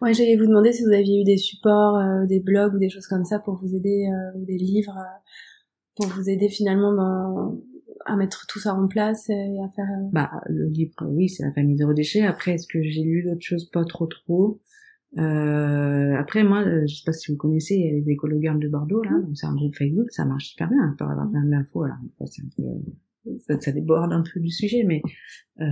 [0.00, 3.06] Ouais, j'allais vous demander si vous aviez eu des supports, des blogs ou des choses
[3.06, 4.98] comme ça pour vous aider, ou des livres
[5.96, 7.58] pour vous aider finalement dans
[8.04, 9.86] à mettre tout ça en place et à faire.
[10.12, 12.22] Bah le livre, oui, c'est la famille zéro déchet.
[12.22, 13.70] Après, est-ce que j'ai lu d'autres choses?
[13.70, 14.60] Pas trop, trop.
[15.18, 19.20] Euh, après, moi, euh, je sais pas si vous connaissez les Écolo de Bordeaux, là,
[19.34, 22.48] c'est un groupe Facebook, ça marche super bien, pour avoir plein d'infos, alors c'est un
[22.56, 25.02] peu, ça, ça, déborde un peu du sujet, mais
[25.60, 25.64] euh,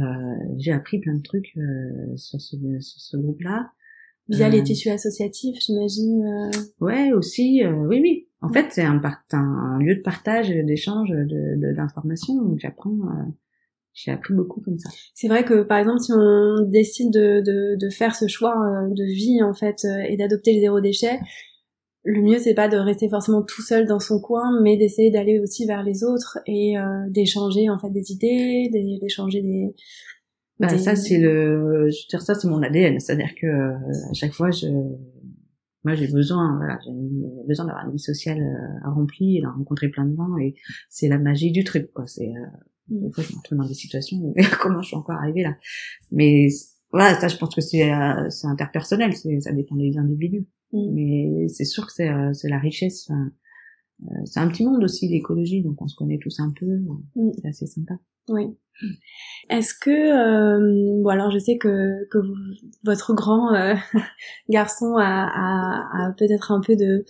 [0.58, 3.70] j'ai appris plein de trucs euh, sur ce, sur ce groupe-là.
[4.28, 6.50] Via les tissus associatifs, j'imagine.
[6.80, 8.28] Ouais, aussi, oui, oui.
[8.42, 9.00] En fait, c'est un,
[9.32, 12.96] un, lieu de partage, d'échange d'informations, de, donc j'apprends
[13.92, 14.90] j'ai appris beaucoup comme ça.
[15.14, 18.88] C'est vrai que par exemple si on décide de, de, de faire ce choix euh,
[18.94, 21.18] de vie en fait euh, et d'adopter le zéro déchet,
[22.04, 25.40] le mieux c'est pas de rester forcément tout seul dans son coin, mais d'essayer d'aller
[25.40, 29.74] aussi vers les autres et euh, d'échanger en fait des idées, d'échanger des,
[30.58, 34.32] bah, ça c'est le, je veux dire ça c'est mon ADN, c'est-à-dire que à chaque
[34.32, 34.66] fois je,
[35.84, 36.92] moi j'ai besoin, voilà, j'ai
[37.48, 38.40] besoin d'avoir une vie sociale
[38.84, 40.54] remplie et de rencontrer plein de gens et
[40.88, 42.06] c'est la magie du truc quoi.
[42.06, 42.30] C'est
[42.90, 45.56] des fois, je me retrouve dans des situations comment je suis encore arrivée là.
[46.10, 46.48] Mais
[46.92, 50.46] voilà, ça, je pense que c'est euh, c'est interpersonnel, ça dépend des individus.
[50.72, 50.92] Mm.
[50.92, 53.10] Mais c'est sûr que c'est euh, c'est la richesse.
[53.10, 56.66] Euh, c'est un petit monde aussi l'écologie, donc on se connaît tous un peu.
[57.14, 57.30] Mm.
[57.40, 57.94] C'est assez sympa.
[58.28, 58.56] Oui.
[59.50, 62.18] Est-ce que euh, bon alors je sais que que
[62.84, 63.50] votre grand
[64.48, 67.04] garçon a, a, a peut-être un peu de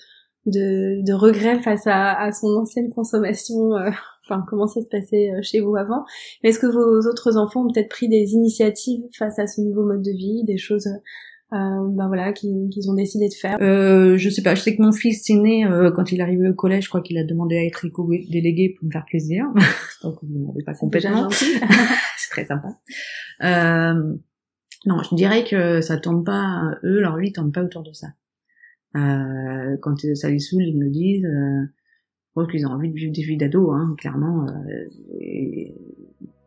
[0.47, 3.73] de, de regret face à, à son ancienne consommation
[4.31, 6.05] enfin comment ça se passait euh, chez vous avant.
[6.43, 9.85] Mais est-ce que vos autres enfants ont peut-être pris des initiatives face à ce nouveau
[9.85, 10.89] mode de vie, des choses
[11.53, 13.59] euh, ben voilà qu'ils ont décidé de faire?
[13.61, 14.55] Euh, Je sais pas.
[14.55, 16.85] Je sais que mon fils est né euh, quand il est arrivé au collège.
[16.85, 19.47] Je crois qu'il a demandé à être éco-délégué pour me faire plaisir.
[20.03, 21.29] Donc vous ne demandez pas complètement.
[21.31, 22.69] C'est très sympa.
[23.43, 24.15] Euh,
[24.87, 26.71] non, je dirais que ça tourne pas.
[26.85, 28.09] Eux, leur vie tourne pas autour de ça.
[28.97, 31.29] Euh, quand ça les saoule, ils me disent.
[32.31, 34.47] Je crois qu'ils ont envie de vivre des vies d'ado, hein, clairement.
[34.47, 34.85] Euh,
[35.19, 35.75] et,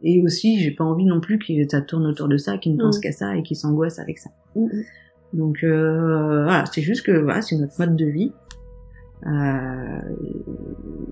[0.01, 2.81] et, aussi, j'ai pas envie non plus que ça tourne autour de ça, qu'ils ne
[2.81, 3.01] pensent mm.
[3.01, 4.29] qu'à ça et qu'ils s'angoissent avec ça.
[4.55, 4.67] Mm.
[5.33, 8.31] Donc euh, voilà, c'est juste que voilà, c'est notre mode de vie.
[9.25, 9.99] Euh,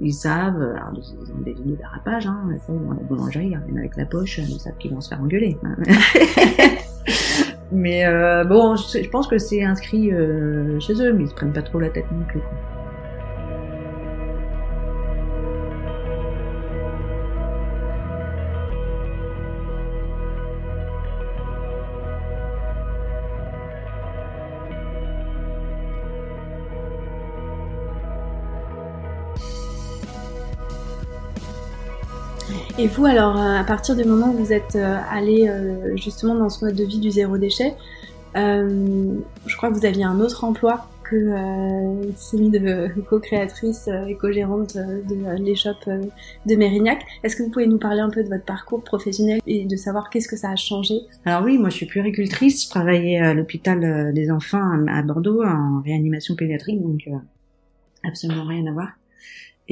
[0.01, 3.77] ils savent, alors ils ont des lignes de dérapage, hein, dans la boulangerie, ils viennent
[3.77, 5.57] avec la poche, ils savent qu'ils vont se faire engueuler.
[7.71, 11.53] mais euh, bon, je, pense que c'est inscrit euh, chez eux, mais ils se prennent
[11.53, 12.41] pas trop la tête non plus.
[12.41, 12.80] Quoi.
[32.81, 36.33] Et vous, alors, euh, à partir du moment où vous êtes euh, allé euh, justement
[36.33, 37.75] dans ce mode de vie du zéro déchet,
[38.33, 41.31] je crois que vous aviez un autre emploi que
[42.15, 47.05] celui de co-créatrice et co-gérante de l'échoppe de Mérignac.
[47.21, 50.09] Est-ce que vous pouvez nous parler un peu de votre parcours professionnel et de savoir
[50.09, 50.95] qu'est-ce que ça a changé?
[51.25, 55.81] Alors oui, moi je suis puéricultrice, je travaillais à l'hôpital des enfants à Bordeaux en
[55.81, 57.07] réanimation pédiatrique, donc
[58.03, 58.87] absolument rien à voir.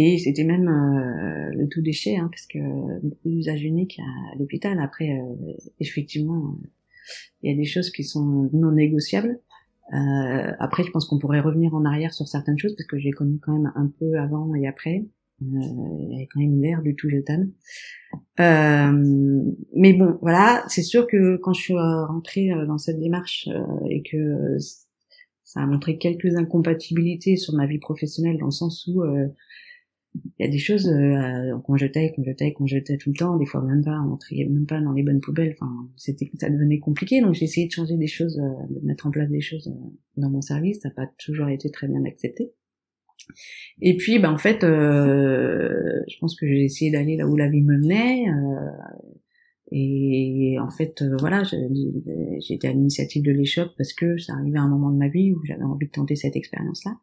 [0.01, 2.59] Et c'était même le tout déchet, hein, parce que
[3.01, 4.79] beaucoup d'usages uniques à l'hôpital.
[4.79, 5.09] Après,
[5.81, 6.57] effectivement,
[7.41, 9.39] il y a des choses qui sont non négociables.
[9.93, 13.11] Euh, après, je pense qu'on pourrait revenir en arrière sur certaines choses parce que j'ai
[13.11, 15.05] connu quand même un peu avant et après.
[15.41, 15.45] Euh,
[15.99, 17.47] il y avait quand même l'air du tout jetable.
[18.39, 19.43] Euh,
[19.75, 23.47] mais bon, voilà, c'est sûr que quand je suis rentrée dans cette démarche
[23.89, 24.57] et que
[25.43, 29.01] ça a montré quelques incompatibilités sur ma vie professionnelle dans le sens où
[30.15, 33.37] il y a des choses euh, qu'on jetait, qu'on jetait, qu'on jetait tout le temps,
[33.37, 35.55] des fois même pas, on triait même pas dans les bonnes poubelles.
[35.59, 37.21] Enfin, c'était, ça devenait compliqué.
[37.21, 39.89] Donc j'ai essayé de changer des choses, euh, de mettre en place des choses euh,
[40.17, 40.79] dans mon service.
[40.81, 42.51] Ça n'a pas toujours été très bien accepté.
[43.81, 47.47] Et puis, ben en fait, euh, je pense que j'ai essayé d'aller là où la
[47.47, 48.25] vie me menait.
[49.71, 51.43] et en fait, voilà,
[52.39, 55.33] j'étais à l'initiative de l'échoppe parce que ça arrivait à un moment de ma vie
[55.33, 56.97] où j'avais envie de tenter cette expérience-là.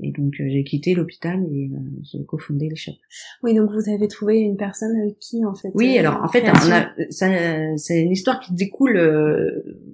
[0.00, 2.98] Et donc euh, j'ai quitté l'hôpital et euh, j'ai cofondé l'échoppe.
[3.42, 6.28] Oui, donc vous avez trouvé une personne avec qui en fait Oui, euh, alors en
[6.28, 8.98] fait, on a, c'est une histoire qui découle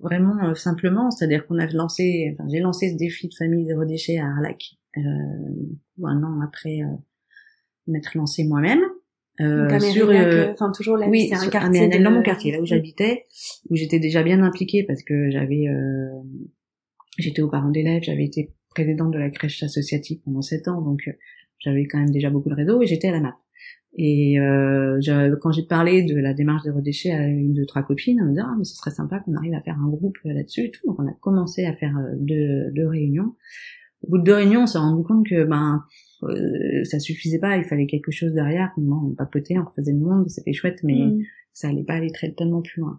[0.03, 4.19] vraiment simplement, c'est-à-dire qu'on a lancé, enfin j'ai lancé ce défi de famille zéro déchet
[4.19, 6.81] à Arlac un an après
[7.87, 8.83] m'être lancé moi-même.
[9.41, 10.11] Euh, sur,
[10.53, 13.25] enfin toujours là, oui, c'est un quartier dans mon quartier là où j'habitais,
[13.69, 15.67] où j'étais déjà bien impliquée parce que j'avais,
[17.19, 21.03] j'étais aux parents d'élèves, j'avais été présidente de la crèche associative pendant sept ans, donc
[21.09, 21.13] euh,
[21.61, 23.35] j'avais quand même déjà beaucoup de réseau et j'étais à la MAP.
[23.97, 25.01] Et euh,
[25.41, 28.35] quand j'ai parlé de la démarche des redéchets à une de trois copines, on me
[28.35, 30.87] dit ah mais ce serait sympa qu'on arrive à faire un groupe là-dessus et tout.
[30.89, 33.35] Donc on a commencé à faire euh, deux, deux réunions.
[34.03, 35.85] Au bout de deux réunions, on s'est rendu compte que ben
[36.25, 38.73] euh, ça suffisait pas, il fallait quelque chose derrière.
[38.77, 41.23] on papotait, on faisait le monde, c'était chouette, mais mm.
[41.53, 42.99] ça allait pas aller très tellement plus loin.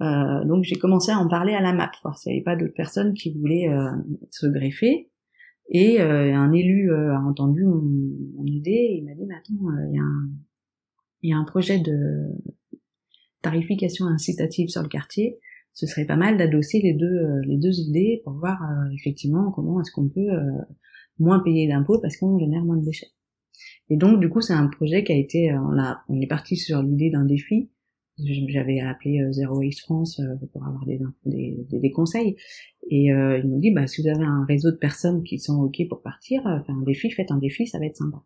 [0.00, 2.56] Euh, donc j'ai commencé à en parler à la MAP, voir s'il n'y avait pas
[2.56, 3.90] d'autres personnes qui voulaient euh,
[4.30, 5.10] se greffer.
[5.68, 9.54] Et euh, un élu a entendu mon, idée et il m'a dit, mais attends,
[9.92, 10.00] il
[11.22, 12.28] y, y a un projet de
[13.42, 15.38] tarification incitative sur le quartier.
[15.72, 18.58] Ce serait pas mal d'adosser les deux les deux idées pour voir
[18.94, 20.30] effectivement comment est-ce qu'on peut
[21.18, 23.10] moins payer d'impôts parce qu'on génère moins de déchets.
[23.90, 26.56] Et donc du coup c'est un projet qui a été on a on est parti
[26.56, 27.70] sur l'idée d'un défi
[28.18, 32.36] j'avais appelé euh, Zero Waste France euh, pour avoir des, des, des, conseils.
[32.90, 35.60] Et euh, ils m'ont dit bah si vous avez un réseau de personnes qui sont
[35.62, 38.22] ok pour partir faire un défi faites un défi ça va être sympa.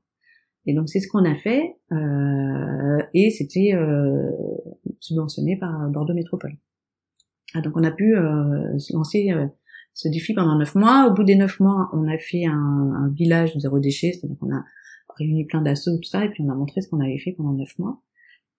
[0.66, 1.76] Et donc c'est ce qu'on a fait
[3.14, 3.72] et c'était
[5.00, 6.58] subventionné par Bordeaux Métropole.
[7.54, 8.14] Ah, donc on a pu
[8.78, 9.30] se lancer
[9.94, 11.08] ce défi pendant neuf mois.
[11.10, 14.54] Au bout des neuf mois on a fait un, un village zéro déchet c'est-à-dire qu'on
[14.54, 14.62] a
[15.16, 17.54] réuni plein d'assauts tout ça et puis on a montré ce qu'on avait fait pendant
[17.54, 18.02] neuf mois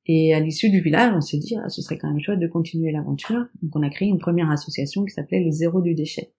[0.06, 2.48] et à l'issue du village, on s'est dit, ah, ce serait quand même chouette de
[2.48, 3.46] continuer l'aventure.
[3.62, 6.34] Donc on a créé une première association qui s'appelait les Zéros du déchet.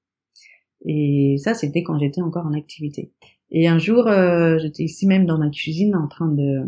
[0.84, 3.12] Et ça, c'était quand j'étais encore en activité.
[3.50, 6.62] Et un jour, euh, j'étais ici même dans ma cuisine en train de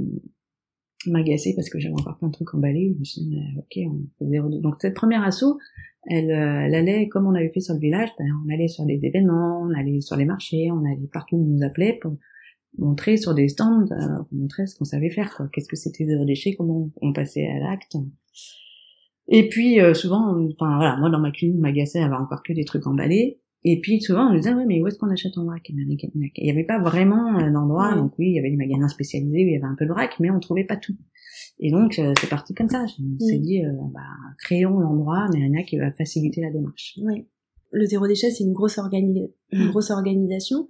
[1.06, 2.92] m'agacer parce que j'avais encore plein de trucs emballés.
[2.94, 4.48] Je me suis dit, ok, on fait zéro.
[4.48, 5.58] Donc cette première asso,
[6.06, 8.10] elle, euh, elle allait comme on avait fait sur le village.
[8.20, 11.56] On allait sur des événements, on allait sur les marchés, on allait partout où on
[11.56, 12.16] nous appelait pour
[12.78, 15.48] montrer sur des stands, euh, montrer ce qu'on savait faire, quoi.
[15.52, 17.96] Qu'est-ce que c'était zéro déchet, comment on, passait à l'acte.
[19.28, 22.52] Et puis euh, souvent, enfin voilà, moi dans ma cuisine, ma gacée avait encore que
[22.52, 23.40] des trucs emballés.
[23.66, 25.86] Et puis souvent on nous disait ouais mais où est-ce qu'on achète en vrac Il
[26.42, 29.52] n'y avait pas vraiment d'endroit, donc oui il y avait des magasins spécialisés où il
[29.52, 30.94] y avait un peu de vrac, mais on trouvait pas tout.
[31.58, 32.84] Et donc euh, c'est parti comme ça.
[32.84, 33.62] On s'est dit
[33.94, 34.00] bah
[34.40, 36.98] créons l'endroit, mais rien qui va faciliter la démarche.
[37.02, 37.26] Oui.
[37.70, 39.68] Le zéro déchet c'est une grosse une mmh.
[39.70, 40.68] grosse organisation.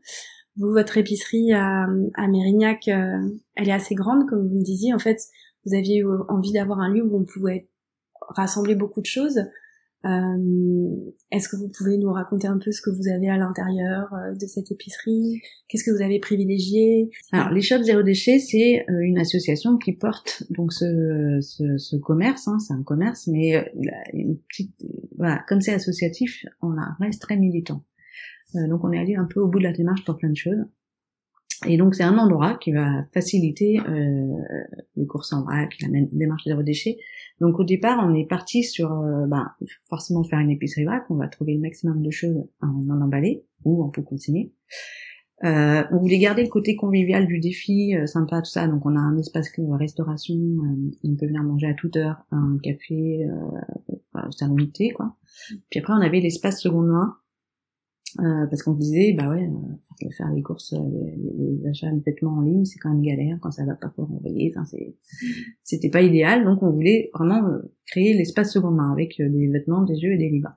[0.57, 3.19] Vous, votre épicerie à, à Mérignac, euh,
[3.57, 4.95] elle est assez grande, comme vous me disiez.
[4.95, 5.19] En fait,
[5.67, 7.69] vous aviez envie d'avoir un lieu où on pouvait
[8.29, 9.41] rassembler beaucoup de choses.
[10.07, 10.91] Euh,
[11.31, 14.35] Est-ce que vous pouvez nous raconter un peu ce que vous avez à l'intérieur euh,
[14.35, 15.41] de cette épicerie?
[15.67, 17.11] Qu'est-ce que vous avez privilégié?
[17.33, 21.97] Alors, les shops zéro déchet, c'est euh, une association qui porte donc ce, ce, ce
[21.97, 22.47] commerce.
[22.49, 23.73] Hein, c'est un commerce, mais
[24.13, 24.75] une petite,
[25.17, 27.83] voilà, comme c'est associatif, on reste très militant.
[28.57, 30.37] Euh, donc on est allé un peu au bout de la démarche pour plein de
[30.37, 30.65] choses.
[31.67, 34.37] Et donc c'est un endroit qui va faciliter euh,
[34.97, 36.99] les courses en vrac, la démarche zéro déchet.
[37.41, 39.51] Donc au départ, on est parti sur euh, ben,
[39.89, 43.45] forcément faire une épicerie vrac, on va trouver le maximum de choses en, en emballer
[43.65, 44.53] ou en peut consigner.
[45.43, 48.67] Euh, on voulait garder le côté convivial du défi, euh, sympa, tout ça.
[48.69, 53.27] Donc on a un espace restauration, on peut venir manger à toute heure, un café,
[53.27, 54.57] euh, salon
[54.95, 55.17] quoi.
[55.71, 57.17] Puis après on avait l'espace seconde main,
[58.21, 60.79] euh, parce qu'on disait bah ouais euh, faire les courses euh,
[61.37, 64.11] les, achats de vêtements en ligne c'est quand même galère quand ça va pas pour
[64.11, 64.53] envoyer.
[64.55, 64.65] Enfin
[65.63, 66.45] c'était pas idéal.
[66.45, 67.43] Donc on voulait vraiment
[67.87, 70.55] créer l'espace seconde main avec des vêtements des jeux et des livres.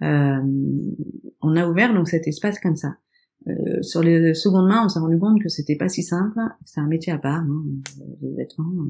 [0.00, 2.96] On a ouvert donc cet espace comme ça
[3.82, 6.38] sur les secondes mains, on s'est rendu compte que c'était pas si simple.
[6.64, 7.64] C'est un métier à part, hein,
[8.22, 8.86] les vêtements.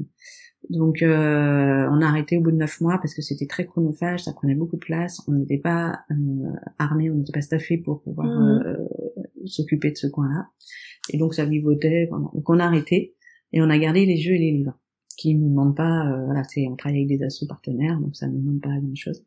[0.69, 4.23] Donc, euh, on a arrêté au bout de neuf mois parce que c'était très chronophage,
[4.23, 5.21] ça prenait beaucoup de place.
[5.27, 6.15] On n'était pas euh,
[6.77, 8.63] armé, on n'était pas staffé pour pouvoir mmh.
[8.65, 8.77] euh,
[9.45, 10.47] s'occuper de ce coin-là.
[11.11, 12.09] Et donc, ça vivotait.
[12.11, 13.15] Donc, on a arrêté
[13.53, 14.77] et on a gardé les jeux et les livres
[15.17, 16.07] qui ne nous demandent pas.
[16.07, 18.77] Euh, voilà, c'est on travaille avec des assos partenaires, donc ça ne nous demande pas
[18.79, 19.25] grand-chose.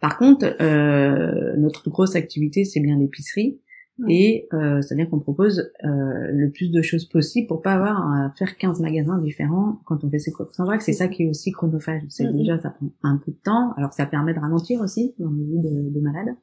[0.00, 3.60] Par contre, euh, notre grosse activité, c'est bien l'épicerie.
[4.08, 5.88] Et euh, c'est-à-dire qu'on propose euh,
[6.32, 10.10] le plus de choses possibles pour pas avoir à faire 15 magasins différents quand on
[10.10, 10.82] fait ses courses en vrac.
[10.82, 12.02] C'est ça qui est aussi chronophage.
[12.08, 12.36] C'est mm-hmm.
[12.36, 13.72] déjà ça prend un peu de temps.
[13.76, 16.34] Alors ça permet de ralentir aussi dans les vies de, de malades.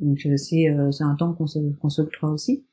[0.00, 2.64] Donc euh, c'est euh, c'est un temps qu'on se qu'on s'octroie aussi.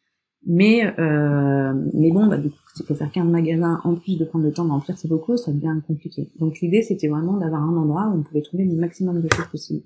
[0.45, 4.23] Mais euh, mais bon, bah, du coup, s'il faut faire 15 magasins en plus de
[4.23, 6.29] prendre le temps d'emplir ses locaux, ça devient compliqué.
[6.39, 9.47] Donc l'idée c'était vraiment d'avoir un endroit où on pouvait trouver le maximum de choses
[9.47, 9.83] possibles.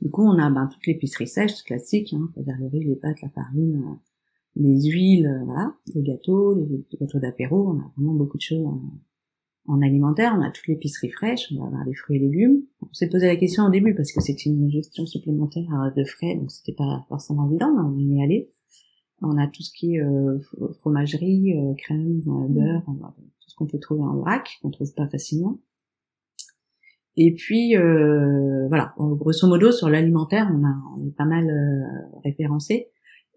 [0.00, 3.20] Du coup, on a ben, toute l'épicerie sèche, classique, hein, c'est-à-dire les riz, les pâtes,
[3.22, 3.94] la farine, euh,
[4.56, 8.66] les huiles, euh, voilà, les gâteaux, les, gâteaux d'apéro, on a vraiment beaucoup de choses
[9.66, 12.62] en, alimentaire, on a toute l'épicerie fraîche, on va avoir les fruits et légumes.
[12.82, 16.04] On s'est posé la question au début parce que c'était une gestion supplémentaire euh, de
[16.04, 18.50] frais, donc c'était pas forcément évident, mais on y est allé.
[19.22, 20.02] On a tout ce qui est
[20.78, 25.60] fromagerie, crème, beurre, tout ce qu'on peut trouver en vrac, qu'on trouve pas facilement.
[27.16, 32.20] Et puis euh, voilà, grosso modo sur l'alimentaire, on, a, on est pas mal euh,
[32.24, 32.88] référencé.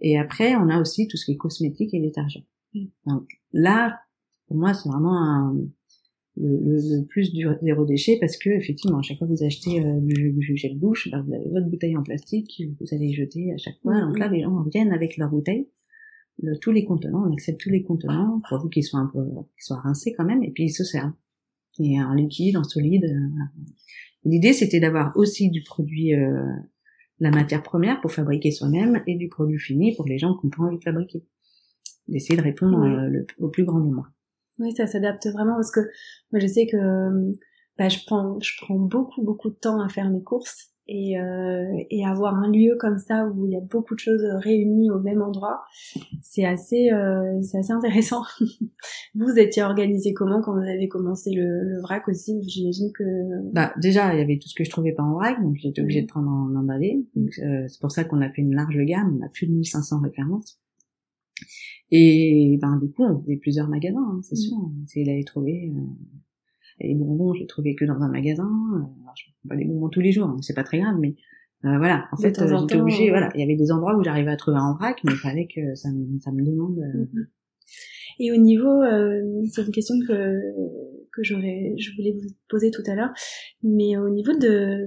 [0.02, 2.44] Et après, on a aussi tout ce qui est cosmétique et détergent.
[2.74, 2.86] Mm.
[3.08, 4.00] Donc là,
[4.48, 5.58] pour moi, c'est vraiment un,
[6.38, 9.84] le, le, plus du zéro déchet parce que effectivement, à chaque fois que vous achetez
[9.84, 13.54] euh, du, du, gel douche, ben, vous avez votre bouteille en plastique, vous allez jeter
[13.54, 14.00] à chaque fois.
[14.02, 14.34] Donc là, mm.
[14.34, 15.68] les gens viennent avec leur bouteille.
[16.62, 19.82] tous les contenants, on accepte tous les contenants, vous qu'ils soient un peu, qu'ils soient
[19.82, 21.14] rincés quand même, et puis ils se servent
[21.80, 23.06] et en liquide, en solide.
[23.06, 23.44] Euh,
[24.26, 26.46] L'idée, c'était d'avoir aussi du produit, euh,
[27.20, 30.50] la matière première pour fabriquer soi-même et du produit fini pour les gens qui ont
[30.50, 31.26] pas envie de fabriquer.
[32.08, 34.10] D'essayer de répondre euh, au plus grand nombre.
[34.60, 35.80] Oui, ça s'adapte vraiment parce que
[36.32, 36.78] moi je sais que
[37.78, 41.66] bah, je prends je prends beaucoup beaucoup de temps à faire mes courses et, euh,
[41.90, 45.00] et avoir un lieu comme ça où il y a beaucoup de choses réunies au
[45.00, 45.62] même endroit,
[46.22, 48.24] c'est assez, euh, c'est assez intéressant.
[49.16, 52.42] vous étiez organisé comment quand vous avez commencé le, le vrac aussi?
[52.48, 53.04] J'imagine que.
[53.54, 55.82] Bah déjà, il y avait tout ce que je trouvais pas en vrac, donc j'étais
[55.82, 57.06] obligée de prendre en emballé.
[57.16, 59.54] Donc euh, c'est pour ça qu'on a fait une large gamme, on a plus de
[59.54, 60.60] 1500 références.
[61.92, 64.50] Et ben du coup, on faisait plusieurs magasins, hein, c'est mm.
[64.50, 64.58] sûr.
[64.84, 65.72] Essayait d'aller trouver.
[66.80, 68.50] Et les bonbons, je les trouvais que dans un magasin.
[68.74, 70.96] Euh, alors, je prends pas les bonbons tous les jours, hein, c'est pas très grave,
[71.00, 71.16] mais
[71.66, 72.08] euh, voilà.
[72.12, 73.10] En fait, euh, j'étais obligée.
[73.10, 75.48] Voilà, il y avait des endroits où j'arrivais à trouver un vrac, mais il fallait
[75.48, 76.78] que ça me, ça me demande.
[76.78, 77.28] Mhm.
[78.20, 78.84] Et au niveau,
[79.52, 80.40] c'est une question que
[81.12, 83.12] que j'aurais, je voulais vous poser tout à l'heure,
[83.62, 84.86] mais au niveau de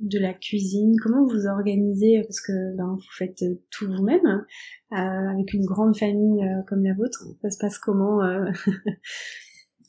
[0.00, 4.44] de la cuisine, comment vous organisez Parce que ben, vous faites tout vous-même,
[4.90, 7.24] avec une grande famille comme la vôtre.
[7.42, 8.20] Ça se passe comment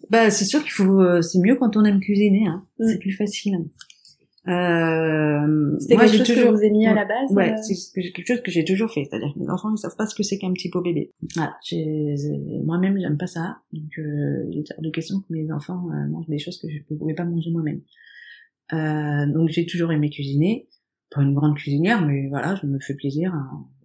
[0.09, 2.65] Bah, c'est sûr qu'il faut, euh, c'est mieux quand on aime cuisiner, hein.
[2.79, 2.88] Mm.
[2.88, 3.57] C'est plus facile.
[4.47, 6.43] Euh, C'était quelque chose toujours...
[6.45, 9.03] que vous aimiez à la base Ouais, euh c'est quelque chose que j'ai toujours fait.
[9.05, 11.12] C'est-à-dire que les enfants, ils savent pas ce que c'est qu'un petit pot bébé.
[11.35, 11.57] Voilà,
[12.63, 13.57] moi-même, j'aime pas ça.
[13.73, 16.69] Donc, euh, il est hors de question que mes enfants euh, mangent des choses que
[16.69, 17.81] je ne pouvais pas manger moi-même.
[18.73, 20.67] Euh, donc, j'ai toujours aimé cuisiner.
[21.12, 23.33] Pas une grande cuisinière, mais voilà, je me fais plaisir.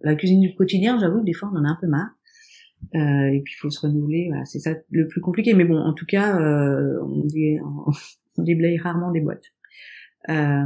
[0.01, 2.11] La cuisine du quotidien, j'avoue, des fois, on en a un peu marre.
[2.93, 5.53] Euh, et puis il faut se renouveler, voilà, c'est ça le plus compliqué.
[5.53, 7.59] Mais bon, en tout cas, euh, on, dé,
[8.37, 9.51] on déblaye rarement des boîtes.
[10.29, 10.65] Euh,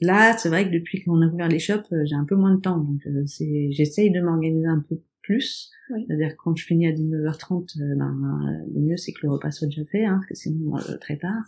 [0.00, 2.54] là, c'est vrai que depuis qu'on a ouvert les shops, euh, j'ai un peu moins
[2.54, 5.70] de temps, donc euh, c'est, j'essaye de m'organiser un peu plus.
[5.88, 9.68] C'est-à-dire que quand je finis à 19h30, ben, le mieux c'est que le repas soit
[9.68, 11.44] déjà fait, hein, parce que sinon très tard.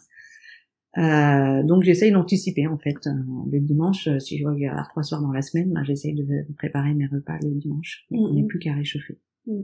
[0.99, 3.07] Euh, donc j'essaye d'anticiper en fait.
[3.51, 6.15] Le dimanche, si je vois qu'il y a trois soirs dans la semaine, ben, j'essaye
[6.15, 8.07] de préparer mes repas le dimanche.
[8.11, 9.19] On n'est plus qu'à réchauffer.
[9.47, 9.63] Mm.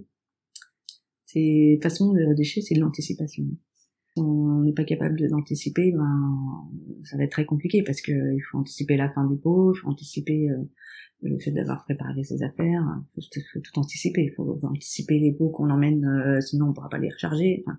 [1.26, 3.44] C'est façon de déchet, c'est de l'anticipation.
[4.16, 6.68] On n'est pas capable d'anticiper, ben
[7.04, 9.78] ça va être très compliqué parce que il faut anticiper la fin du pot, il
[9.78, 10.56] faut anticiper euh,
[11.22, 12.82] le fait d'avoir préparé ses affaires,
[13.16, 16.88] il faut, tout anticiper, il faut anticiper les pots qu'on emmène, euh, sinon on pourra
[16.88, 17.62] pas les recharger.
[17.66, 17.78] Enfin,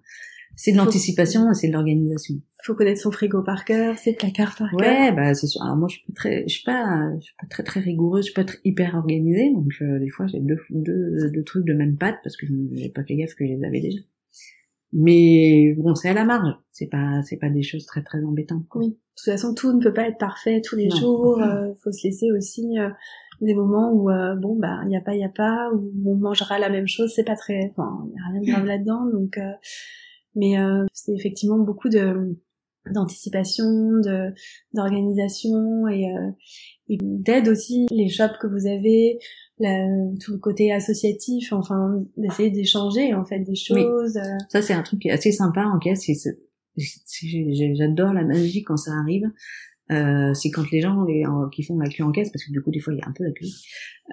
[0.55, 2.35] c'est de l'anticipation et c'est de l'organisation.
[2.63, 4.79] Faut connaître son frigo par cœur, ses placards par cœur.
[4.79, 5.61] Ouais, bah c'est sûr.
[5.61, 8.31] Alors moi je suis très, je suis pas, je suis pas très très rigoureuse, je
[8.31, 11.73] suis pas très hyper organisée, donc euh, des fois j'ai deux, deux, deux trucs de
[11.73, 13.99] même pâte parce que je n'ai pas fait gaffe que je les avais déjà.
[14.93, 16.53] Mais bon, c'est à la marge.
[16.71, 18.65] C'est pas, c'est pas des choses très très embêtantes.
[18.75, 18.89] Oui.
[18.89, 21.41] De toute façon, tout ne peut pas être parfait tous les jours.
[21.41, 22.89] Euh, faut se laisser aussi euh,
[23.41, 25.91] des moments où euh, bon bah il y a pas, il y a pas, où
[26.05, 27.11] on mangera la même chose.
[27.15, 29.05] C'est pas très, enfin, il y a rien de grave là-dedans.
[29.11, 29.39] Donc
[30.37, 32.37] mais euh, c'est effectivement beaucoup de
[32.93, 34.33] d'anticipation, de
[34.73, 36.31] d'organisation et, euh,
[36.87, 39.19] et d'aide aussi les shops que vous avez,
[39.59, 39.87] la,
[40.23, 44.17] tout le côté associatif, enfin d'essayer d'échanger en fait des choses.
[44.17, 44.37] Euh.
[44.49, 45.93] Ça c'est un truc qui est assez sympa en cas.
[46.75, 49.31] J'adore la magie quand ça arrive.
[49.89, 52.61] Euh, c'est quand les gens les, qui font la queue en caisse, parce que du
[52.61, 53.45] coup des fois il y a un peu la queue.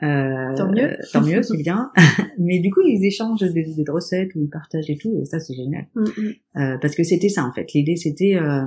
[0.03, 0.97] Euh, tant mieux.
[1.13, 1.91] tant mieux, c'est bien.
[2.39, 5.25] Mais du coup ils échangent des idées de recettes ou ils partagent et tout, et
[5.25, 5.89] ça c'est génial.
[5.95, 6.33] Mm, mm.
[6.57, 7.73] Euh, parce que c'était ça en fait.
[7.75, 8.63] L'idée c'était, euh,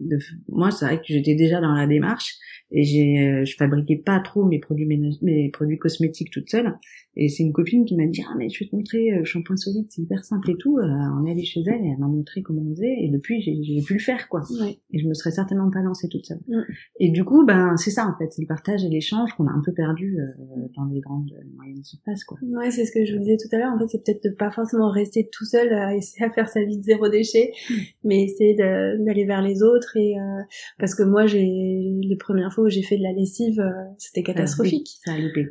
[0.00, 0.18] de...
[0.48, 2.36] moi c'est vrai que j'étais déjà dans la démarche
[2.72, 4.86] et j'ai, euh, je fabriquais pas trop mes produits
[5.22, 6.74] mes produits cosmétiques toute seule.
[7.16, 9.56] Et c'est une copine qui m'a dit ah mais je vais te montrer le shampoing
[9.56, 10.78] solide, c'est hyper simple et tout.
[10.78, 13.82] on est allé chez elle et elle m'a montré comment on faisait et depuis j'ai
[13.82, 14.42] pu le faire quoi.
[14.92, 16.40] Et je me serais certainement pas lancée toute seule.
[17.00, 19.50] Et du coup ben c'est ça en fait, c'est le partage et l'échange qu'on a
[19.50, 20.16] un peu perdu
[20.76, 22.38] dans les grandes moyennes surfaces quoi.
[22.42, 23.72] Ouais c'est ce que je vous disais tout à l'heure.
[23.74, 26.62] En fait c'est peut-être de pas forcément rester tout seul à essayer à faire sa
[26.62, 27.74] vie de zéro déchet, mm.
[28.04, 30.42] mais essayer d'aller vers les autres et euh,
[30.78, 34.22] parce que moi j'ai les premières fois où j'ai fait de la lessive euh, c'était
[34.24, 34.88] ah catastrophique.
[35.04, 35.48] ça a loupé.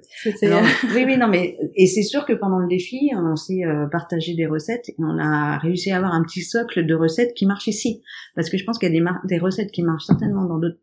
[0.95, 4.35] oui oui non mais et c'est sûr que pendant le défi on s'est euh, partagé
[4.35, 7.67] des recettes et on a réussi à avoir un petit socle de recettes qui marchent
[7.67, 8.01] ici
[8.35, 10.79] parce que je pense qu'il y a des, des recettes qui marchent certainement dans d'autres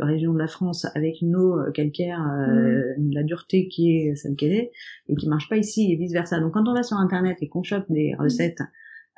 [0.00, 3.12] régions de la France avec une eau calcaire mm.
[3.12, 4.72] la dureté qui est celle qu'elle est
[5.08, 6.40] et qui marche pas ici et vice versa.
[6.40, 8.62] Donc quand on va sur internet et qu'on chope des recettes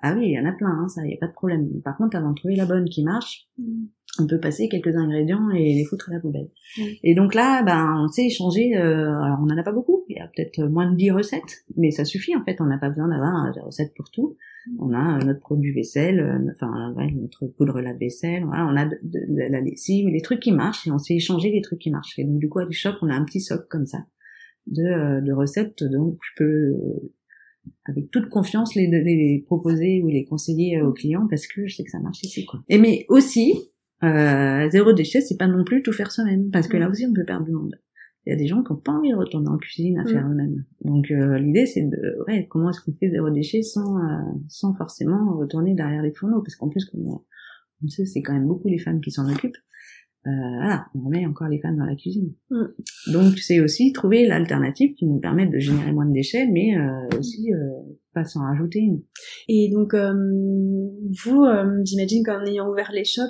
[0.06, 1.66] ah oui, il y en a plein, hein, ça, y a pas de problème.
[1.82, 3.84] Par contre, avant de trouver la bonne qui marche, mm.
[4.20, 6.50] on peut passer quelques ingrédients et les foutre à la poubelle.
[6.76, 6.82] Mm.
[7.02, 10.16] Et donc là, ben, on sait échanger, euh, alors on en a pas beaucoup, il
[10.16, 12.90] y a peut-être moins de 10 recettes, mais ça suffit en fait, on n'a pas
[12.90, 14.36] besoin d'avoir des recettes pour tout.
[14.66, 14.76] Mm.
[14.78, 19.50] On a euh, notre produit vaisselle, euh, enfin, notre poudre lave-vaisselle, voilà, on a de,
[19.50, 22.18] la lessive, les trucs qui marchent, et on sait échanger les trucs qui marchent.
[22.18, 24.04] Et donc du coup, à shop, on a un petit socle comme ça
[24.66, 26.74] de, de recettes, donc je peux
[27.86, 31.84] avec toute confiance les, les proposer ou les conseiller aux clients parce que je sais
[31.84, 32.62] que ça marche ici quoi.
[32.68, 33.54] Et mais aussi
[34.02, 37.12] euh, zéro déchet c'est pas non plus tout faire soi-même parce que là aussi on
[37.12, 37.74] peut perdre du monde.
[38.26, 40.26] Il y a des gens qui ont pas envie de retourner en cuisine à faire
[40.26, 40.64] eux-mêmes.
[40.82, 44.74] Donc euh, l'idée c'est de ouais comment est-ce qu'on fait zéro déchet sans euh, sans
[44.74, 46.40] forcément retourner derrière les fourneaux?
[46.40, 47.06] Parce qu'en plus comme
[47.82, 49.56] on sait c'est quand même beaucoup les femmes qui s'en occupent
[50.26, 52.32] euh, voilà, on met encore les femmes dans la cuisine.
[52.50, 52.64] Mm.
[53.12, 57.18] Donc c'est aussi trouver l'alternative qui nous permet de générer moins de déchets, mais euh,
[57.18, 57.58] aussi euh,
[58.14, 59.02] pas s'en rajouter une.
[59.48, 60.14] Et donc euh,
[61.24, 63.22] vous, euh, j'imagine qu'en ayant ouvert les shops,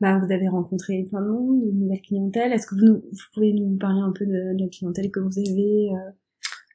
[0.00, 2.52] bah, vous avez rencontré plein de monde, de nouvelles clientèles.
[2.52, 5.38] Est-ce que vous, vous, pouvez nous parler un peu de, de la clientèle que vous
[5.38, 5.90] avez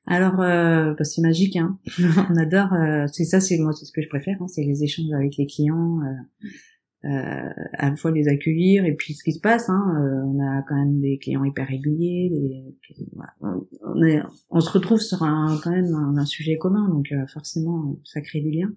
[0.09, 1.77] alors, euh, bah, c'est magique, hein.
[2.29, 2.69] on adore.
[3.11, 4.37] c'est ça, c'est moi, c'est ce que je préfère.
[4.39, 5.99] Hein, c'est les échanges avec les clients.
[5.99, 6.47] Euh, euh,
[7.03, 9.69] à la fois les accueillir et puis ce qui se passe.
[9.69, 12.29] Hein, euh, on a quand même des clients hyper réguliers.
[12.31, 13.05] Des,
[13.41, 17.99] on, est, on, se retrouve sur un, quand même un, sujet commun, donc euh, forcément
[18.03, 18.71] ça crée du lien.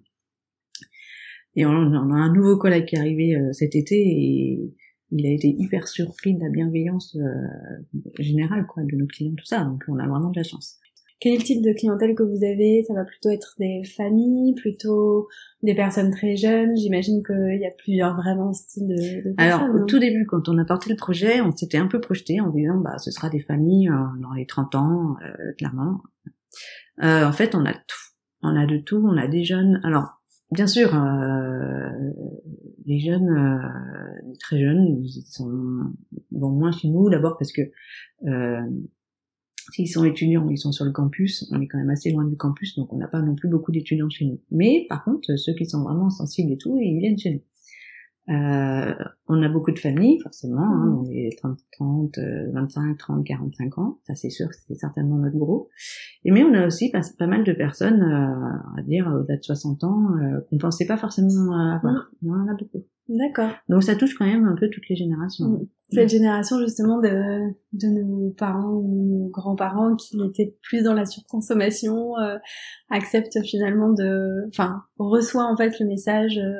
[1.55, 4.73] Et on, on, a un nouveau collègue qui est arrivé cet été et
[5.11, 7.17] il a été hyper surpris de la bienveillance
[8.19, 9.65] générale quoi de nos clients tout ça.
[9.65, 10.80] Donc on a vraiment de la chance.
[11.21, 12.81] Quel est le type de clientèle que vous avez?
[12.81, 15.27] Ça va plutôt être des familles, plutôt
[15.61, 16.75] des personnes très jeunes?
[16.75, 20.57] J'imagine qu'il y a plusieurs vraiment styles de, de Alors au tout début, quand on
[20.57, 23.39] a porté le projet, on s'était un peu projeté en disant bah ce sera des
[23.39, 26.01] familles euh, dans les 30 ans, euh, clairement.
[27.03, 28.01] Euh, en fait, on a tout.
[28.41, 29.05] On a de tout.
[29.07, 29.79] On a des jeunes.
[29.83, 31.87] Alors bien sûr, euh,
[32.87, 35.83] les jeunes, euh, très jeunes, ils sont
[36.31, 37.61] bon moins chez nous d'abord parce que
[39.71, 42.35] S'ils sont étudiants, ils sont sur le campus, on est quand même assez loin du
[42.35, 44.39] campus, donc on n'a pas non plus beaucoup d'étudiants chez nous.
[44.51, 47.41] Mais par contre, ceux qui sont vraiment sensibles et tout, ils viennent chez nous.
[48.29, 48.93] Euh,
[49.27, 50.99] on a beaucoup de familles, forcément, hein, mmh.
[50.99, 52.19] on est 30, 30,
[52.53, 55.69] 25, 30, 45 ans, ça c'est sûr, c'est certainement notre gros.
[56.23, 59.43] Et mais on a aussi pas, pas mal de personnes, euh, à dire au-delà de
[59.43, 61.81] 60 ans, euh, qu'on pensait pas forcément avoir.
[61.83, 62.17] Mmh.
[62.21, 62.85] Il y en a beaucoup.
[63.09, 63.51] D'accord.
[63.67, 65.49] Donc ça touche quand même un peu toutes les générations.
[65.49, 65.67] Mmh.
[65.91, 71.05] Cette génération justement de, de nos parents ou nos grands-parents qui étaient plus dans la
[71.05, 72.37] surconsommation, euh,
[72.89, 76.53] acceptent finalement de, enfin, reçoit en fait le message euh,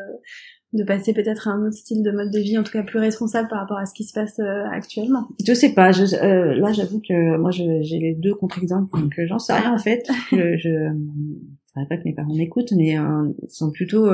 [0.73, 2.99] de passer peut-être à un autre style de mode de vie, en tout cas plus
[2.99, 5.27] responsable par rapport à ce qui se passe euh, actuellement.
[5.45, 9.39] Je sais pas, je, euh, là j'avoue que moi j'ai les deux contre-exemples, donc j'en
[9.39, 10.07] sais rien en fait.
[10.31, 14.09] je, je ne pas que mes parents m'écoutent, mais euh, ils sont plutôt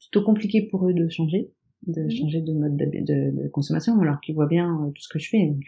[0.00, 1.50] plutôt compliqués pour eux de changer,
[1.86, 2.10] de mhm.
[2.10, 5.46] changer de mode de, de, consommation, alors qu'ils voient bien tout ce que je fais.
[5.46, 5.64] Donc,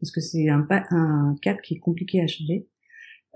[0.00, 2.66] parce que c'est un, un cap qui est compliqué à changer.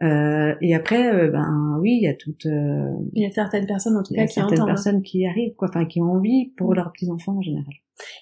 [0.02, 2.46] Euh, et après, euh, ben oui, il y a toutes.
[2.46, 5.68] Euh, il y a certaines personnes en tout cas qui certaines personnes qui arrivent, quoi,
[5.68, 7.72] enfin qui ont envie pour leurs petits enfants en général.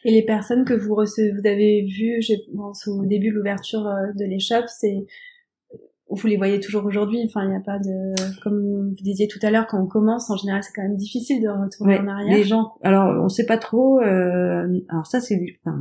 [0.05, 3.83] Et les personnes que vous recevez, vous avez vu, je pense au début de l'ouverture
[3.83, 5.05] de l'échoppe, c'est
[6.09, 7.21] vous les voyez toujours aujourd'hui.
[7.25, 10.31] Enfin, il n'y a pas de, comme vous disiez tout à l'heure, quand on commence,
[10.31, 12.37] en général, c'est quand même difficile de retourner en arrière.
[12.37, 14.01] Les gens, alors on sait pas trop.
[14.01, 15.79] Euh, alors ça, c'est, enfin,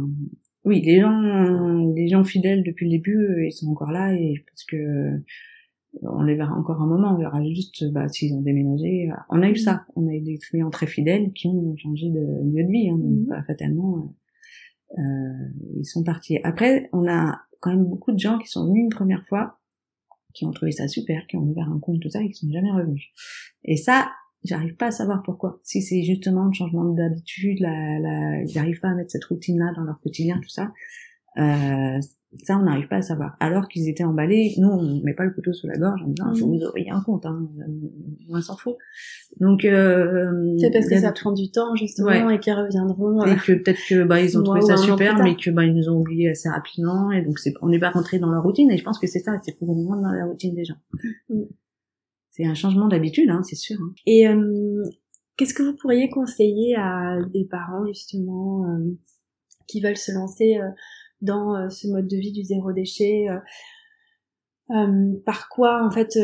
[0.65, 4.43] oui, les gens, les gens fidèles depuis le début, euh, ils sont encore là et
[4.47, 5.21] parce que
[6.01, 7.13] on les verra encore un moment.
[7.13, 9.09] On verra juste, bah, s'ils ont déménagé.
[9.29, 9.85] On a eu ça.
[9.95, 12.89] On a eu des clients très fidèles qui ont changé de lieu de vie.
[12.89, 13.43] Hein, mmh.
[13.45, 14.15] fatalement,
[14.97, 15.01] euh,
[15.77, 16.39] ils sont partis.
[16.43, 19.59] Après, on a quand même beaucoup de gens qui sont venus une première fois
[20.33, 22.51] qui ont trouvé ça super, qui ont ouvert un compte, tout ça, et qui sont
[22.51, 23.09] jamais revenus.
[23.63, 24.11] Et ça,
[24.43, 25.59] j'arrive pas à savoir pourquoi.
[25.63, 29.73] Si c'est justement le changement d'habitude, la, la, ils n'arrivent pas à mettre cette routine-là
[29.75, 30.71] dans leur quotidien, tout ça,
[31.37, 31.99] euh,
[32.41, 33.35] ça, on n'arrive pas à savoir.
[33.39, 36.31] Alors qu'ils étaient emballés, nous, on met pas le couteau sous la gorge en disant,
[36.33, 36.57] il faut mm.
[36.57, 37.47] vous ouvrir un compte, hein,
[38.29, 38.75] on s'en fout.
[39.39, 43.25] Donc, euh, c'est parce que ça prend du temps, justement, et qu'ils reviendront.
[43.25, 45.73] Et euh, que peut-être que, bah, ils ont trouvé ça super, mais que, bah, ils
[45.73, 48.71] nous ont oubliés assez rapidement, et donc c'est, on n'est pas rentré dans leur routine,
[48.71, 50.77] et je pense que c'est ça, c'est pour moins dans la routine des gens.
[51.29, 51.43] Mm.
[52.31, 53.77] C'est un changement d'habitude, hein, c'est sûr.
[53.79, 53.93] Hein.
[54.07, 54.83] Et, euh,
[55.37, 58.97] qu'est-ce que vous pourriez conseiller à des parents, justement, euh,
[59.67, 60.59] qui veulent se lancer,
[61.23, 63.39] dans euh, ce mode de vie du zéro déchet euh,
[64.71, 66.17] euh, par quoi en fait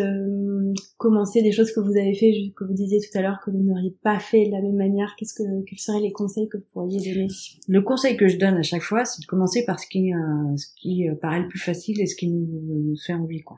[0.98, 3.62] commencer des choses que vous avez fait que vous disiez tout à l'heure que vous
[3.62, 5.14] n'auriez pas fait de la même manière.
[5.18, 7.28] Qu'est-ce que quels seraient les conseils que vous pourriez donner?
[7.68, 10.12] Le conseil que je donne à chaque fois c'est de commencer par ce qui
[10.56, 13.58] ce qui paraît le plus facile et ce qui nous, fait envie quoi.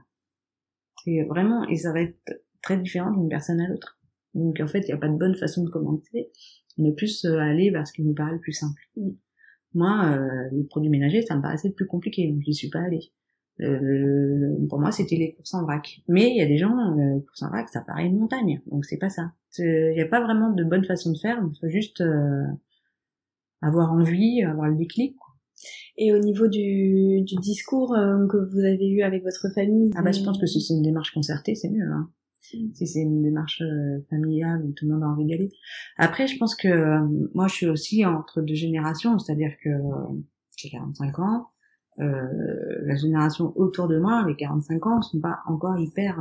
[1.03, 2.17] C'est vraiment et ça va être
[2.63, 3.99] très différent d'une personne à l'autre.
[4.33, 6.31] Donc en fait il n'y a pas de bonne façon de commencer
[6.79, 8.81] mais plus aller vers ce qui nous paraît le plus simple.
[8.97, 9.11] Mm.
[9.73, 12.81] Moi, euh, les produits ménagers, ça me paraissait le plus compliqué, donc j'y suis pas
[12.81, 13.11] allée.
[13.61, 16.01] Euh, pour moi, c'était les courses en vrac.
[16.07, 18.85] Mais il y a des gens, euh, courses en vrac, ça paraît une montagne, donc
[18.85, 19.33] c'est pas ça.
[19.57, 22.45] Il n'y a pas vraiment de bonne façon de faire, il faut juste euh,
[23.61, 25.15] avoir envie, avoir le déclic.
[25.97, 30.01] Et au niveau du, du discours euh, que vous avez eu avec votre famille Ah
[30.01, 31.85] bah je pense que si c'est une démarche concertée, c'est mieux.
[31.85, 32.09] Hein.
[32.53, 32.73] Mm.
[32.73, 35.51] si c'est une démarche euh, familiale où tout le monde a envie d'y.
[35.97, 36.99] Après, je pense que euh,
[37.33, 40.21] moi, je suis aussi entre deux générations, c'est-à-dire que euh,
[40.57, 41.49] j'ai 45 ans,
[41.99, 42.27] euh,
[42.85, 46.19] la génération autour de moi, les 45 ans, sont pas encore hyper...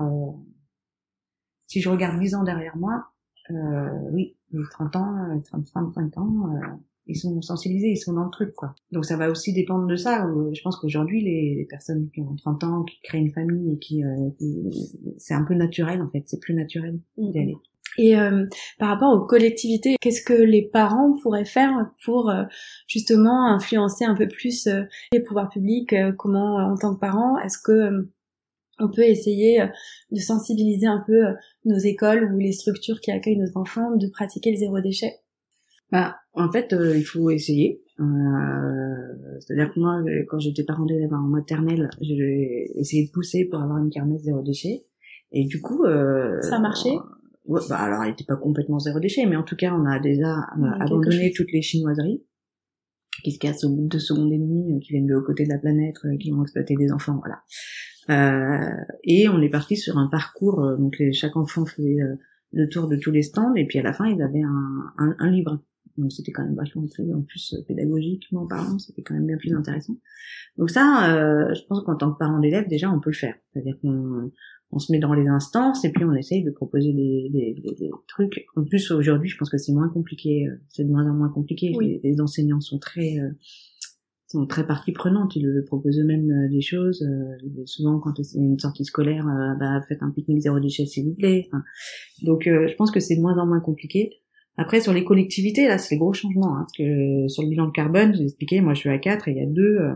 [1.67, 3.07] si je regarde 10 ans derrière moi,
[4.13, 8.75] oui, les 30 ans, 35 ans, ils sont sensibilisés, ils sont dans le truc, quoi.
[8.93, 10.27] Donc ça va aussi dépendre de ça.
[10.27, 13.79] Euh, je pense qu'aujourd'hui, les, personnes qui ont 30 ans, qui créent une famille et
[13.79, 14.31] qui, euh,
[15.19, 17.57] c'est un peu naturel en fait, c'est plus naturel d'y aller.
[17.99, 18.47] Et euh,
[18.79, 22.33] par rapport aux collectivités, qu'est-ce que les parents pourraient faire pour
[22.87, 24.69] justement influencer un peu plus
[25.13, 28.09] les pouvoirs publics Comment, en tant que parents, est-ce que
[28.79, 29.63] on peut essayer
[30.11, 31.25] de sensibiliser un peu
[31.65, 35.21] nos écoles ou les structures qui accueillent nos enfants de pratiquer le zéro déchet?
[35.93, 37.83] Bah, en fait, euh, il faut essayer.
[37.99, 38.05] Euh,
[39.41, 43.79] C'est-à-dire que moi, quand j'étais parent d'élèves en maternelle, j'ai essayé de pousser pour avoir
[43.79, 44.85] une kermesse zéro déchet.
[45.33, 45.85] Et du coup...
[45.85, 46.91] Euh, Ça a marché?
[47.45, 49.99] ouais, bah, Alors, elle n'était pas complètement zéro déchet, mais en tout cas, on a
[49.99, 52.25] déjà euh, abandonné toutes les chinoiseries
[53.23, 55.27] qui se cassent au bout de deux secondes et demie, euh, qui viennent de l'autre
[55.27, 57.41] côté de la planète, qui vont exploiter des enfants, voilà.
[58.09, 58.75] Euh,
[59.05, 61.99] et on est parti sur un parcours, donc les, chaque enfant faisait
[62.53, 65.15] le tour de tous les stands, et puis à la fin, ils avaient un, un,
[65.19, 65.63] un livre
[66.01, 69.37] donc c'était quand même vachement plus en plus euh, pédagogiquement parlant c'était quand même bien
[69.37, 69.97] plus intéressant
[70.57, 73.35] donc ça euh, je pense qu'en tant que parent d'élève déjà on peut le faire
[73.53, 74.31] c'est-à-dire qu'on
[74.73, 77.91] on se met dans les instances et puis on essaye de proposer des, des, des,
[78.09, 81.15] trucs en plus aujourd'hui je pense que c'est moins compliqué euh, c'est de moins en
[81.15, 81.73] moins compliqué
[82.03, 83.19] les, enseignants sont très
[84.29, 87.05] sont très partie prenante, ils proposent eux-mêmes des choses.
[87.67, 89.27] souvent, quand c'est une sortie scolaire,
[89.59, 91.49] bah, faites un pique-nique zéro déchet s'il vous plaît.
[92.23, 94.20] donc, je pense que c'est de moins en moins compliqué.
[94.57, 96.57] Après, sur les collectivités, là, c'est les gros changements.
[96.57, 99.29] Hein, parce que sur le bilan de carbone, j'ai expliqué, moi je suis à 4
[99.29, 99.95] et il y a deux euh,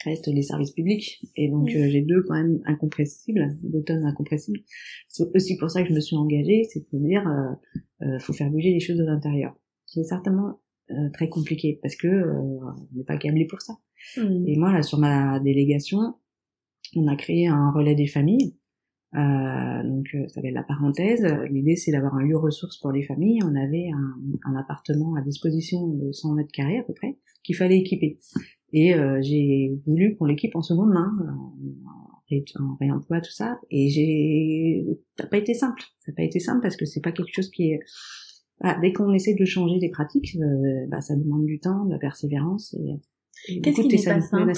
[0.00, 1.22] qui restent les services publics.
[1.36, 4.60] Et donc euh, j'ai deux quand même incompressibles, deux tonnes incompressibles.
[5.08, 8.32] C'est aussi pour ça que je me suis engagée, c'est de dire, euh, euh, faut
[8.32, 9.54] faire bouger les choses de l'intérieur.
[9.86, 10.60] C'est certainement
[11.14, 12.60] très compliqué parce que on
[12.94, 13.76] n'est pas câblé pour ça.
[14.16, 14.46] Mmh.
[14.46, 16.14] Et moi, là, sur ma délégation,
[16.94, 18.54] on a créé un relais des familles
[19.16, 21.24] euh, donc euh, ça va être la parenthèse.
[21.50, 23.40] L'idée c'est d'avoir un lieu ressource pour les familles.
[23.44, 27.56] On avait un, un, appartement à disposition de 100 mètres carrés à peu près qu'il
[27.56, 28.18] fallait équiper.
[28.72, 31.12] Et euh, j'ai voulu qu'on l'équipe en seconde main,
[32.58, 33.58] en, réemploi tout ça.
[33.70, 34.84] Et j'ai,
[35.16, 35.80] ça n'a pas été simple.
[36.00, 37.80] Ça n'a pas été simple parce que c'est pas quelque chose qui est
[38.60, 41.92] ah, dès qu'on essaie de changer les pratiques, euh, bah, ça demande du temps, de
[41.92, 44.52] la persévérance et, et Qu'est-ce qui n'est pas simple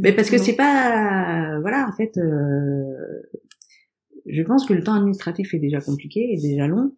[0.00, 3.22] mais parce que c'est pas, voilà, en fait, euh,
[4.26, 6.92] je pense que le temps administratif est déjà compliqué, est déjà long.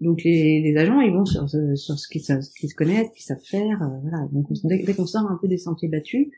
[0.00, 3.44] Donc les, les agents, ils vont sur, sur ce qu'ils se connaissent, ce qu'ils savent
[3.44, 4.26] faire, euh, voilà.
[4.32, 6.28] Donc dès, qu'on sort un peu des sentiers battus,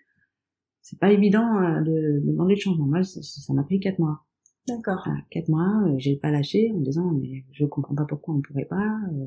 [0.83, 2.87] c'est pas évident euh, de, de demander le changement.
[2.87, 4.25] Moi, ça m'a pris quatre mois.
[4.67, 5.07] D'accord.
[5.31, 8.65] quatre mois, euh, j'ai pas lâché en disant mais je comprends pas pourquoi on pourrait
[8.65, 9.27] pas, euh,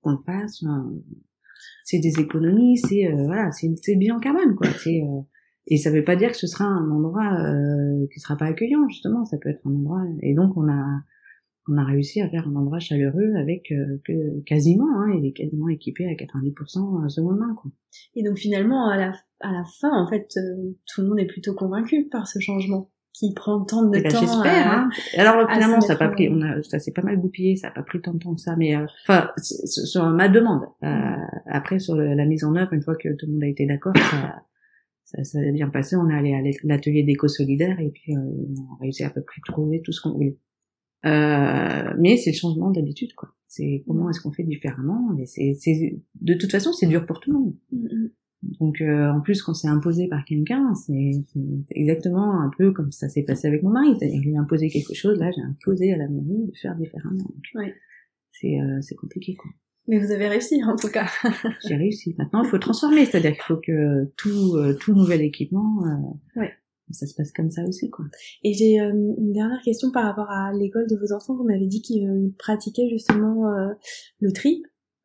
[0.00, 0.64] qu'on le fasse.
[1.84, 4.66] c'est des économies, c'est euh, voilà, c'est c'est bien quand même quoi.
[4.82, 5.20] C'est euh,
[5.66, 8.86] et ça veut pas dire que ce sera un endroit euh, qui sera pas accueillant
[8.88, 9.24] justement.
[9.24, 11.00] Ça peut être un endroit et donc on a
[11.66, 15.32] on a réussi à faire un endroit chaleureux avec euh, que quasiment, hein, il est
[15.32, 17.70] quasiment équipé à 90% seconde main quoi.
[18.14, 20.28] Et donc finalement à la à la fin en fait
[20.86, 24.12] tout le monde est plutôt convaincu par ce changement qui prend tant de eh ben,
[24.12, 24.20] temps.
[24.20, 24.72] J'espère.
[24.72, 24.90] Hein.
[25.16, 27.70] Alors finalement, ça a pas pris, on a, ça s'est pas mal goupillé, ça a
[27.70, 30.62] pas pris tant de temps que ça, mais euh, enfin sur ma demande.
[30.82, 33.66] Euh, après sur la mise en œuvre, une fois que tout le monde a été
[33.66, 34.42] d'accord, ça,
[35.04, 35.96] ça, a bien passé.
[35.96, 39.22] On est allé à l'atelier d'éco solidaire et puis euh, on a réussi à peu
[39.22, 40.38] près trouver tout ce qu'on voulait.
[41.06, 43.30] Euh, mais c'est le changement d'habitude, quoi.
[43.46, 45.16] C'est comment est-ce qu'on fait différemment.
[45.18, 47.54] Et c'est, de toute façon, c'est dur pour tout le monde.
[47.72, 48.10] Mm-hmm.
[48.60, 51.12] Donc euh, en plus quand c'est imposé par quelqu'un, c'est
[51.70, 54.94] exactement un peu comme ça s'est passé avec mon mari, c'est-à-dire lui a imposé quelque
[54.94, 57.24] chose, là j'ai imposé à la mairie de faire différemment.
[57.54, 57.74] Ouais.
[58.32, 59.50] C'est euh, c'est compliqué quoi.
[59.86, 61.06] Mais vous avez réussi en tout cas.
[61.66, 62.14] j'ai réussi.
[62.18, 65.82] Maintenant il faut transformer, c'est-à-dire qu'il faut que tout euh, tout nouvel équipement
[66.36, 66.52] ouais.
[66.90, 68.04] ça se passe comme ça aussi quoi.
[68.42, 71.82] Et j'ai une dernière question par rapport à l'école de vos enfants, vous m'avez dit
[71.82, 73.44] qu'ils pratiquaient justement
[74.20, 74.62] le tri.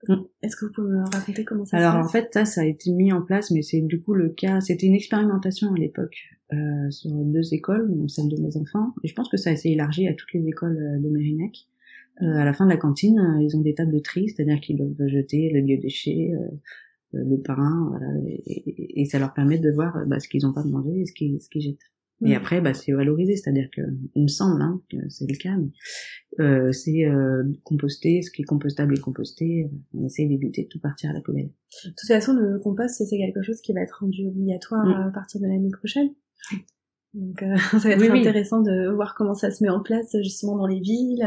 [0.08, 0.16] Mm.
[0.44, 2.06] Est-ce que vous pouvez me raconter comment ça Alors se passe?
[2.06, 4.62] en fait, ça, ça a été mis en place, mais c'est du coup le cas.
[4.62, 6.16] C'était une expérimentation à l'époque
[6.54, 9.72] euh, sur deux écoles, celle de mes enfants, et je pense que ça a été
[9.72, 11.68] élargi à toutes les écoles euh, de Mérinac.
[12.22, 14.60] Euh, à la fin de la cantine, euh, ils ont des tables de tri, c'est-à-dire
[14.60, 16.58] qu'ils doivent jeter le biodéchet, euh,
[17.14, 20.64] le pain, voilà, et, et, ça leur permet de voir bah, ce qu'ils n'ont pas
[20.64, 21.90] mangé et ce qu'ils qu'ils jettent.
[22.26, 23.82] Et après, bah, c'est valorisé, c'est-à-dire que,
[24.16, 25.72] il me semble hein, que c'est le cas, mais
[26.44, 29.70] euh, c'est euh, composter, ce qui est compostable est composté.
[29.94, 31.52] On essaie d'éviter de tout partir à la poubelle.
[31.86, 35.08] De toute façon, le compost, c'est quelque chose qui va être rendu obligatoire mm.
[35.08, 36.10] à partir de l'année prochaine.
[37.14, 40.58] Donc, euh, ça va être intéressant de voir comment ça se met en place justement
[40.58, 41.26] dans les villes.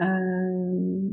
[0.00, 1.10] Euh, euh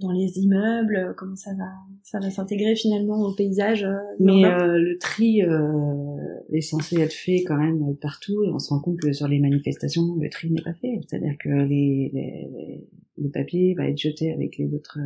[0.00, 1.70] dans les immeubles, euh, comment ça va,
[2.02, 3.84] ça va s'intégrer finalement au paysage.
[3.84, 8.42] Euh, Mais euh, le tri est censé être fait quand même partout.
[8.42, 11.00] Et on se rend compte que sur les manifestations, le tri n'est pas fait.
[11.06, 14.98] C'est-à-dire que les, les, le papier va être jeté avec les autres.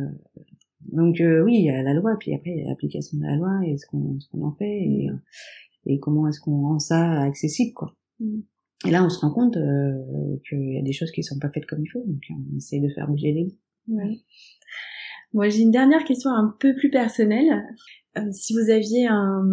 [0.91, 3.35] Donc oui, il y a la loi, puis après il y a l'application de la
[3.35, 5.09] loi et ce qu'on qu'on en fait et,
[5.87, 7.95] et comment est-ce qu'on rend ça accessible quoi.
[8.19, 8.41] Mm.
[8.85, 9.53] Et là, on se rend compte
[10.47, 12.79] qu'il y a des choses qui sont pas faites comme il faut, donc on essaie
[12.79, 13.57] de faire bouger les lignes.
[13.87, 14.19] Ouais.
[15.35, 17.61] Moi, j'ai une dernière question un peu plus personnelle.
[18.17, 19.43] Euh, si vous aviez un,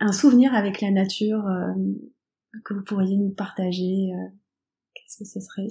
[0.00, 1.72] un, souvenir avec la nature euh,
[2.64, 4.28] que vous pourriez nous partager, euh,
[4.94, 5.68] qu'est-ce que ce serait?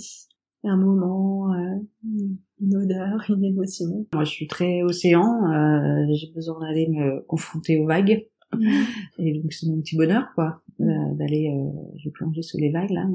[0.66, 1.54] Un moment,
[2.06, 4.08] une odeur, une émotion?
[4.14, 5.28] Moi, je suis très océan.
[6.14, 8.30] j'ai besoin d'aller me confronter aux vagues.
[9.20, 11.54] Et donc c'est mon petit bonheur quoi, d'aller
[11.98, 13.08] je plonger sous les vagues là.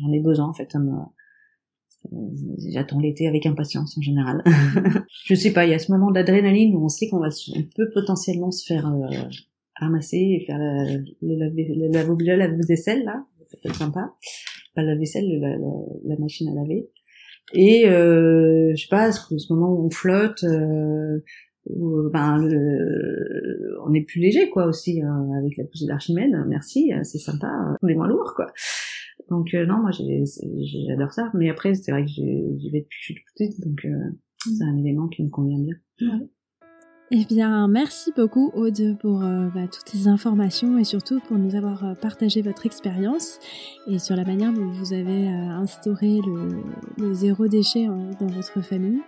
[0.00, 0.70] J'en ai besoin en fait.
[0.72, 0.92] Ça me,
[2.72, 4.42] J'attends l'été avec impatience en général.
[5.26, 7.62] je sais pas, il y a ce moment d'adrénaline où on sait qu'on va, on
[7.76, 9.06] peut potentiellement se faire euh,
[9.76, 10.84] ramasser et faire la,
[11.22, 14.14] la, la, la, vaisselle là, ça peut être sympa.
[14.74, 15.56] Pas la vaisselle, la,
[16.04, 16.88] la, machine à laver.
[17.52, 21.20] Et euh, je sais pas, ce, ce moment où on flotte, euh,
[21.66, 22.48] où, ben,
[23.86, 26.32] on est plus léger quoi aussi hein, avec la poussée d'Archimède.
[26.48, 27.76] Merci, c'est sympa.
[27.82, 28.46] On est moins lourd quoi.
[29.30, 31.30] Donc euh, non, moi j'adore ça.
[31.34, 34.64] Mais après, c'est vrai que j'y vais depuis que je suis petite, donc euh, c'est
[34.64, 35.76] un élément qui me convient bien.
[36.00, 36.28] Ouais.
[37.12, 41.56] Eh bien, merci beaucoup Aude pour euh, bah, toutes ces informations et surtout pour nous
[41.56, 43.40] avoir partagé votre expérience
[43.88, 46.62] et sur la manière dont vous avez instauré le,
[46.98, 49.00] le, zéro déchet dans votre famille.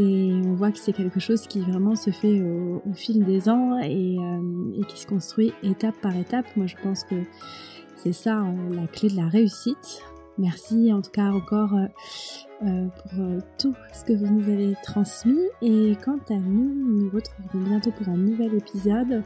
[0.00, 4.16] On voit que c'est quelque chose qui vraiment se fait au, fil des ans et,
[4.16, 6.46] et qui se construit étape par étape.
[6.56, 7.16] Moi, je pense que
[7.96, 10.02] c'est ça hein, la clé de la réussite.
[10.36, 11.86] Merci en tout cas encore euh,
[12.64, 15.38] euh, pour euh, tout ce que vous nous avez transmis.
[15.62, 19.22] Et quant à nous, nous nous retrouverons bientôt pour un nouvel épisode.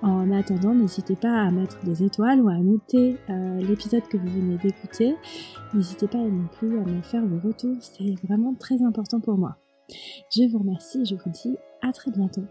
[0.00, 3.18] En attendant, n'hésitez pas à mettre des étoiles ou à noter
[3.60, 5.14] l'épisode que vous venez d'écouter.
[5.74, 9.58] N'hésitez pas non plus à me faire vos retours, c'est vraiment très important pour moi.
[10.30, 12.44] Je vous remercie et je vous dis à très bientôt.